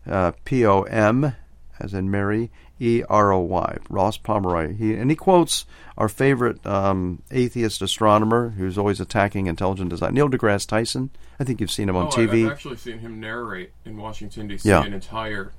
Uh, 0.07 0.31
P 0.45 0.65
O 0.65 0.81
M, 0.83 1.35
as 1.79 1.93
in 1.93 2.09
Mary, 2.09 2.51
E 2.81 3.03
R 3.07 3.31
O 3.31 3.39
Y. 3.39 3.77
Ross 3.89 4.17
Pomeroy. 4.17 4.73
He, 4.73 4.95
and 4.95 5.09
he 5.11 5.15
quotes 5.15 5.65
our 5.97 6.09
favorite 6.09 6.65
um, 6.65 7.21
atheist 7.29 7.81
astronomer 7.81 8.49
who's 8.49 8.77
always 8.77 8.99
attacking 8.99 9.45
intelligent 9.45 9.91
design, 9.91 10.15
Neil 10.15 10.29
deGrasse 10.29 10.67
Tyson. 10.67 11.11
I 11.39 11.43
think 11.43 11.61
you've 11.61 11.71
seen 11.71 11.87
him 11.87 11.95
on 11.95 12.07
oh, 12.07 12.09
TV. 12.09 12.45
I've 12.45 12.53
actually 12.53 12.77
seen 12.77 12.99
him 12.99 13.19
narrate 13.19 13.71
in 13.85 13.97
Washington 13.97 14.47
D.C. 14.47 14.67
Yeah. 14.67 14.83
an 14.83 14.93
entire 14.93 15.53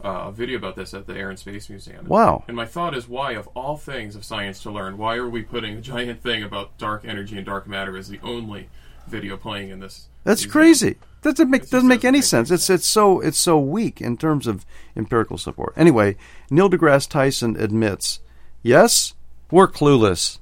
uh, 0.00 0.30
video 0.30 0.58
about 0.58 0.76
this 0.76 0.92
at 0.92 1.06
the 1.06 1.14
Air 1.14 1.30
and 1.30 1.38
Space 1.38 1.70
Museum. 1.70 2.06
Wow. 2.06 2.44
And 2.48 2.56
my 2.56 2.66
thought 2.66 2.96
is, 2.96 3.08
why, 3.08 3.32
of 3.32 3.48
all 3.54 3.76
things 3.76 4.16
of 4.16 4.24
science 4.24 4.60
to 4.62 4.70
learn, 4.70 4.98
why 4.98 5.16
are 5.16 5.28
we 5.28 5.42
putting 5.42 5.76
a 5.76 5.80
giant 5.80 6.20
thing 6.20 6.42
about 6.42 6.76
dark 6.78 7.04
energy 7.04 7.36
and 7.36 7.46
dark 7.46 7.66
matter 7.66 7.96
as 7.96 8.08
the 8.08 8.20
only 8.22 8.68
video 9.06 9.36
playing 9.36 9.70
in 9.70 9.80
this? 9.80 10.08
That's 10.26 10.44
crazy. 10.44 10.96
That 11.22 11.36
doesn't 11.36 11.50
make 11.50 11.70
doesn't 11.70 11.88
make 11.88 12.04
any 12.04 12.20
sense. 12.20 12.50
It's 12.50 12.68
it's 12.68 12.86
so 12.86 13.20
it's 13.20 13.38
so 13.38 13.60
weak 13.60 14.00
in 14.00 14.16
terms 14.16 14.48
of 14.48 14.66
empirical 14.96 15.38
support. 15.38 15.72
Anyway, 15.76 16.16
Neil 16.50 16.68
deGrasse 16.68 17.08
Tyson 17.08 17.56
admits, 17.56 18.18
yes, 18.60 19.14
we're 19.52 19.68
clueless. 19.68 20.40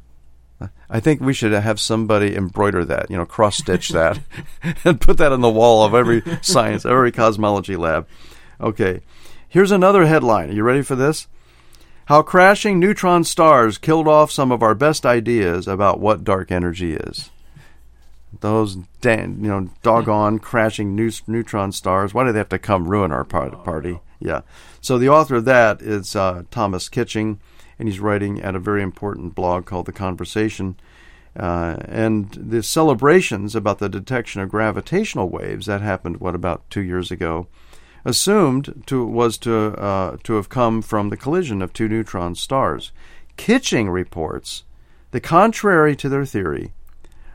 I 0.89 1.01
think 1.01 1.21
we 1.21 1.35
should 1.35 1.53
have 1.53 1.79
somebody 1.79 2.35
embroider 2.35 2.83
that, 2.87 3.11
you 3.11 3.17
know, 3.19 3.27
cross 3.27 3.59
stitch 3.59 3.89
that, 3.91 4.21
and 4.85 5.01
put 5.01 5.19
that 5.19 5.33
on 5.33 5.43
the 5.43 5.51
wall 5.51 5.85
of 5.85 5.95
every 5.95 6.23
science, 6.41 6.87
every 6.87 7.13
cosmology 7.13 7.77
lab. 7.77 8.09
Okay, 8.59 9.03
here's 9.47 9.71
another 9.71 10.07
headline. 10.07 10.49
Are 10.49 10.55
you 10.55 10.63
ready 10.63 10.83
for 10.83 10.97
this? 10.97 11.29
How 12.07 12.23
crashing 12.23 12.81
neutron 12.81 13.25
stars 13.25 13.77
killed 13.77 14.09
off 14.09 14.31
some 14.31 14.51
of 14.51 14.63
our 14.63 14.75
best 14.75 15.05
ideas 15.05 15.69
about 15.69 16.01
what 16.01 16.25
dark 16.25 16.51
energy 16.51 16.95
is 16.95 17.31
those 18.41 18.77
dan- 19.01 19.39
you 19.41 19.49
know 19.49 19.71
doggone 19.83 20.39
crashing 20.51 20.95
neutron 20.95 21.73
stars. 21.73 22.15
Why 22.15 22.25
do 22.25 22.33
they 22.33 22.39
have 22.39 22.49
to 22.51 22.59
come 22.59 22.89
ruin 22.89 23.13
our 23.13 23.25
par- 23.25 23.51
party? 23.51 24.01
yeah. 24.21 24.43
So 24.81 24.99
the 24.99 25.09
author 25.09 25.37
of 25.37 25.45
that 25.45 25.83
is 25.83 26.15
uh, 26.17 26.45
thomas 26.51 26.89
kitching 26.89 27.41
and 27.79 27.89
he's 27.89 28.01
writing 28.01 28.41
at 28.41 28.55
a 28.55 28.61
very 28.61 28.83
important 28.83 29.35
blog 29.35 29.67
called 29.67 29.87
the 29.87 29.93
conversation. 29.93 30.77
Uh, 31.37 31.77
and 31.89 32.31
the 32.31 32.63
celebrations 32.63 33.57
about 33.57 33.81
the 33.81 33.89
detection 33.89 34.41
of 34.41 34.49
gravitational 34.49 35.29
waves 35.29 35.67
that 35.67 35.81
happened 35.81 36.19
what 36.19 36.35
about 36.35 36.69
two 36.71 36.81
years 36.81 37.11
ago 37.11 37.49
assumed 38.05 38.85
to 38.87 39.05
was 39.05 39.37
to 39.39 39.53
uh, 39.77 40.17
to 40.23 40.35
have 40.35 40.49
come 40.49 40.81
from 40.81 41.09
the 41.09 41.17
collision 41.17 41.61
of 41.61 41.73
two 41.73 41.89
neutron 41.89 42.35
stars. 42.35 42.93
Kitching 43.37 43.91
reports 43.91 44.63
the 45.11 45.21
contrary 45.21 45.97
to 45.97 46.09
their 46.09 46.25
theory 46.25 46.73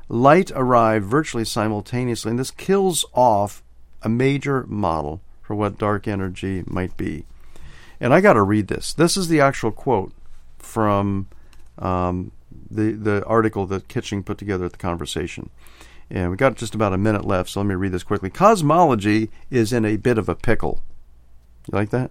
light 0.09 0.51
arrived 0.55 1.05
virtually 1.05 1.45
simultaneously, 1.45 2.31
and 2.31 2.39
this 2.39 2.51
kills 2.51 3.05
off 3.13 3.63
a 4.01 4.09
major 4.09 4.65
model 4.67 5.21
for 5.41 5.55
what 5.55 5.77
dark 5.77 6.07
energy 6.07 6.63
might 6.67 6.97
be. 6.97 7.25
And 7.99 8.13
I 8.13 8.21
got 8.21 8.33
to 8.33 8.41
read 8.41 8.67
this. 8.67 8.93
This 8.93 9.15
is 9.15 9.27
the 9.27 9.41
actual 9.41 9.71
quote 9.71 10.13
from 10.57 11.27
um, 11.77 12.31
the 12.69 12.91
the 12.91 13.25
article 13.25 13.65
that 13.67 13.87
Kitching 13.87 14.23
put 14.23 14.37
together 14.37 14.65
at 14.65 14.71
the 14.71 14.77
conversation. 14.77 15.49
And 16.09 16.31
we 16.31 16.37
got 16.37 16.55
just 16.55 16.73
about 16.73 16.93
a 16.93 16.97
minute 16.97 17.23
left, 17.23 17.51
so 17.51 17.59
let 17.59 17.67
me 17.67 17.75
read 17.75 17.91
this 17.91 18.03
quickly. 18.03 18.31
Cosmology 18.31 19.29
is 19.51 19.71
in 19.71 19.85
a 19.85 19.97
bit 19.97 20.17
of 20.17 20.27
a 20.27 20.35
pickle. 20.35 20.83
You 21.67 21.77
like 21.77 21.91
that? 21.91 22.09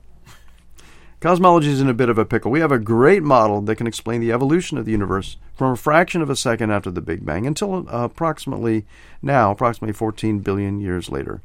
Cosmology 1.21 1.71
is 1.71 1.81
in 1.81 1.89
a 1.89 1.95
bit 1.95 2.09
of 2.09 2.17
a 2.17 2.25
pickle. 2.25 2.53
We 2.53 2.61
have 2.61 2.71
a 2.71 2.79
great 2.79 3.25
model 3.25 3.61
that 3.63 3.75
can 3.75 3.89
explain 3.89 4.21
the 4.21 4.31
evolution 4.31 4.79
of 4.79 4.85
the 4.85 4.93
universe 4.93 5.37
from 5.53 5.73
a 5.73 5.77
fraction 5.77 6.23
of 6.23 6.31
a 6.31 6.37
second 6.37 6.71
after 6.71 6.93
the 6.93 7.01
Big 7.01 7.27
Bang 7.27 7.45
until 7.45 7.89
uh, 7.89 8.05
approximately 8.05 8.87
now, 9.21 9.51
approximately 9.51 9.93
14 9.93 10.39
billion 10.39 10.81
years 10.81 11.09
later. 11.09 11.43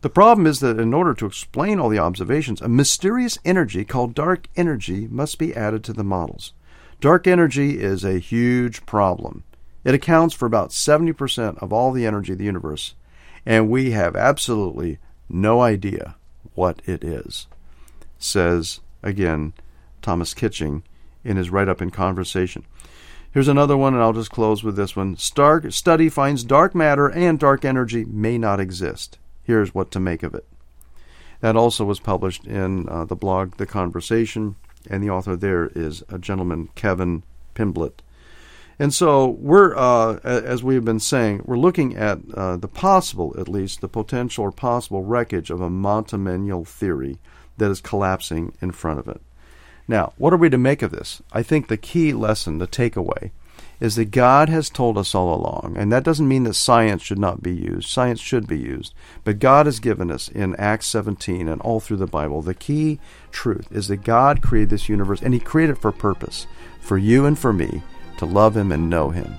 The 0.00 0.08
problem 0.08 0.46
is 0.46 0.60
that 0.60 0.80
in 0.80 0.94
order 0.94 1.12
to 1.12 1.26
explain 1.26 1.78
all 1.78 1.90
the 1.90 1.98
observations, 1.98 2.62
a 2.62 2.70
mysterious 2.70 3.38
energy 3.44 3.84
called 3.84 4.14
dark 4.14 4.48
energy 4.56 5.06
must 5.08 5.38
be 5.38 5.54
added 5.54 5.84
to 5.84 5.92
the 5.92 6.02
models. 6.02 6.54
Dark 6.98 7.26
energy 7.26 7.80
is 7.80 8.04
a 8.04 8.18
huge 8.18 8.86
problem. 8.86 9.44
It 9.84 9.94
accounts 9.94 10.34
for 10.34 10.46
about 10.46 10.70
70% 10.70 11.58
of 11.58 11.70
all 11.70 11.92
the 11.92 12.06
energy 12.06 12.32
of 12.32 12.38
the 12.38 12.46
universe, 12.46 12.94
and 13.44 13.68
we 13.68 13.90
have 13.90 14.16
absolutely 14.16 14.98
no 15.28 15.60
idea 15.60 16.14
what 16.54 16.80
it 16.86 17.04
is, 17.04 17.46
says 18.18 18.80
again 19.02 19.52
Thomas 20.00 20.34
Kitching 20.34 20.82
in 21.24 21.36
his 21.36 21.50
write 21.50 21.68
up 21.68 21.80
in 21.80 21.90
Conversation. 21.90 22.64
Here's 23.30 23.48
another 23.48 23.76
one, 23.76 23.94
and 23.94 24.02
I'll 24.02 24.12
just 24.12 24.30
close 24.30 24.62
with 24.62 24.76
this 24.76 24.94
one. 24.94 25.16
Stark 25.16 25.72
study 25.72 26.10
finds 26.10 26.44
dark 26.44 26.74
matter 26.74 27.08
and 27.08 27.38
dark 27.38 27.64
energy 27.64 28.04
may 28.04 28.36
not 28.36 28.60
exist. 28.60 29.18
Here's 29.42 29.74
what 29.74 29.90
to 29.92 30.00
make 30.00 30.22
of 30.22 30.34
it. 30.34 30.46
That 31.40 31.56
also 31.56 31.84
was 31.84 31.98
published 31.98 32.46
in 32.46 32.88
uh, 32.88 33.04
the 33.06 33.16
blog 33.16 33.56
The 33.56 33.66
Conversation, 33.66 34.56
and 34.88 35.02
the 35.02 35.10
author 35.10 35.34
there 35.34 35.70
is 35.74 36.04
a 36.08 36.18
gentleman, 36.18 36.68
Kevin 36.74 37.22
Pimbblet. 37.54 38.00
And 38.78 38.92
so 38.92 39.28
we're, 39.28 39.76
uh, 39.76 40.18
as 40.24 40.62
we've 40.62 40.84
been 40.84 41.00
saying, 41.00 41.42
we're 41.44 41.56
looking 41.58 41.96
at 41.96 42.18
uh, 42.34 42.56
the 42.56 42.68
possible, 42.68 43.34
at 43.38 43.48
least, 43.48 43.80
the 43.80 43.88
potential 43.88 44.44
or 44.44 44.52
possible 44.52 45.02
wreckage 45.02 45.50
of 45.50 45.60
a 45.60 45.70
monumental 45.70 46.64
theory 46.64 47.18
that 47.58 47.70
is 47.70 47.80
collapsing 47.80 48.54
in 48.60 48.72
front 48.72 48.98
of 48.98 49.08
it. 49.08 49.20
Now, 49.88 50.12
what 50.16 50.32
are 50.32 50.38
we 50.38 50.50
to 50.50 50.58
make 50.58 50.82
of 50.82 50.90
this? 50.90 51.22
I 51.32 51.42
think 51.42 51.68
the 51.68 51.76
key 51.76 52.12
lesson, 52.12 52.58
the 52.58 52.66
takeaway, 52.66 53.30
is 53.80 53.96
that 53.96 54.12
God 54.12 54.48
has 54.48 54.70
told 54.70 54.96
us 54.96 55.12
all 55.12 55.34
along, 55.34 55.74
and 55.76 55.90
that 55.90 56.04
doesn't 56.04 56.28
mean 56.28 56.44
that 56.44 56.54
science 56.54 57.02
should 57.02 57.18
not 57.18 57.42
be 57.42 57.52
used. 57.52 57.88
Science 57.88 58.20
should 58.20 58.46
be 58.46 58.58
used. 58.58 58.94
But 59.24 59.40
God 59.40 59.66
has 59.66 59.80
given 59.80 60.10
us 60.10 60.28
in 60.28 60.54
Acts 60.54 60.86
17 60.86 61.48
and 61.48 61.60
all 61.62 61.80
through 61.80 61.96
the 61.96 62.06
Bible, 62.06 62.42
the 62.42 62.54
key 62.54 63.00
truth 63.32 63.66
is 63.72 63.88
that 63.88 64.04
God 64.04 64.40
created 64.40 64.70
this 64.70 64.88
universe, 64.88 65.20
and 65.20 65.34
He 65.34 65.40
created 65.40 65.78
it 65.78 65.82
for 65.82 65.90
purpose, 65.90 66.46
for 66.80 66.96
you 66.96 67.26
and 67.26 67.36
for 67.36 67.52
me 67.52 67.82
to 68.18 68.24
love 68.24 68.56
Him 68.56 68.70
and 68.70 68.88
know 68.88 69.10
Him. 69.10 69.34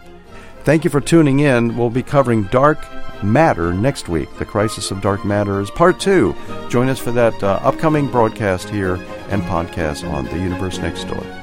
Thank 0.63 0.83
you 0.85 0.89
for 0.89 1.01
tuning 1.01 1.41
in. 1.41 1.77
We'll 1.77 1.89
be 1.89 2.03
covering 2.03 2.43
dark 2.43 2.79
matter 3.21 3.73
next 3.73 4.07
week. 4.07 4.33
The 4.37 4.45
crisis 4.45 4.91
of 4.91 5.01
dark 5.01 5.25
matter 5.25 5.59
is 5.59 5.69
part 5.71 5.99
two. 5.99 6.35
Join 6.69 6.87
us 6.89 6.99
for 6.99 7.11
that 7.11 7.41
uh, 7.43 7.59
upcoming 7.63 8.07
broadcast 8.07 8.69
here 8.69 8.95
and 9.29 9.41
podcast 9.43 10.09
on 10.09 10.25
The 10.25 10.37
Universe 10.37 10.77
Next 10.77 11.03
Door. 11.05 11.42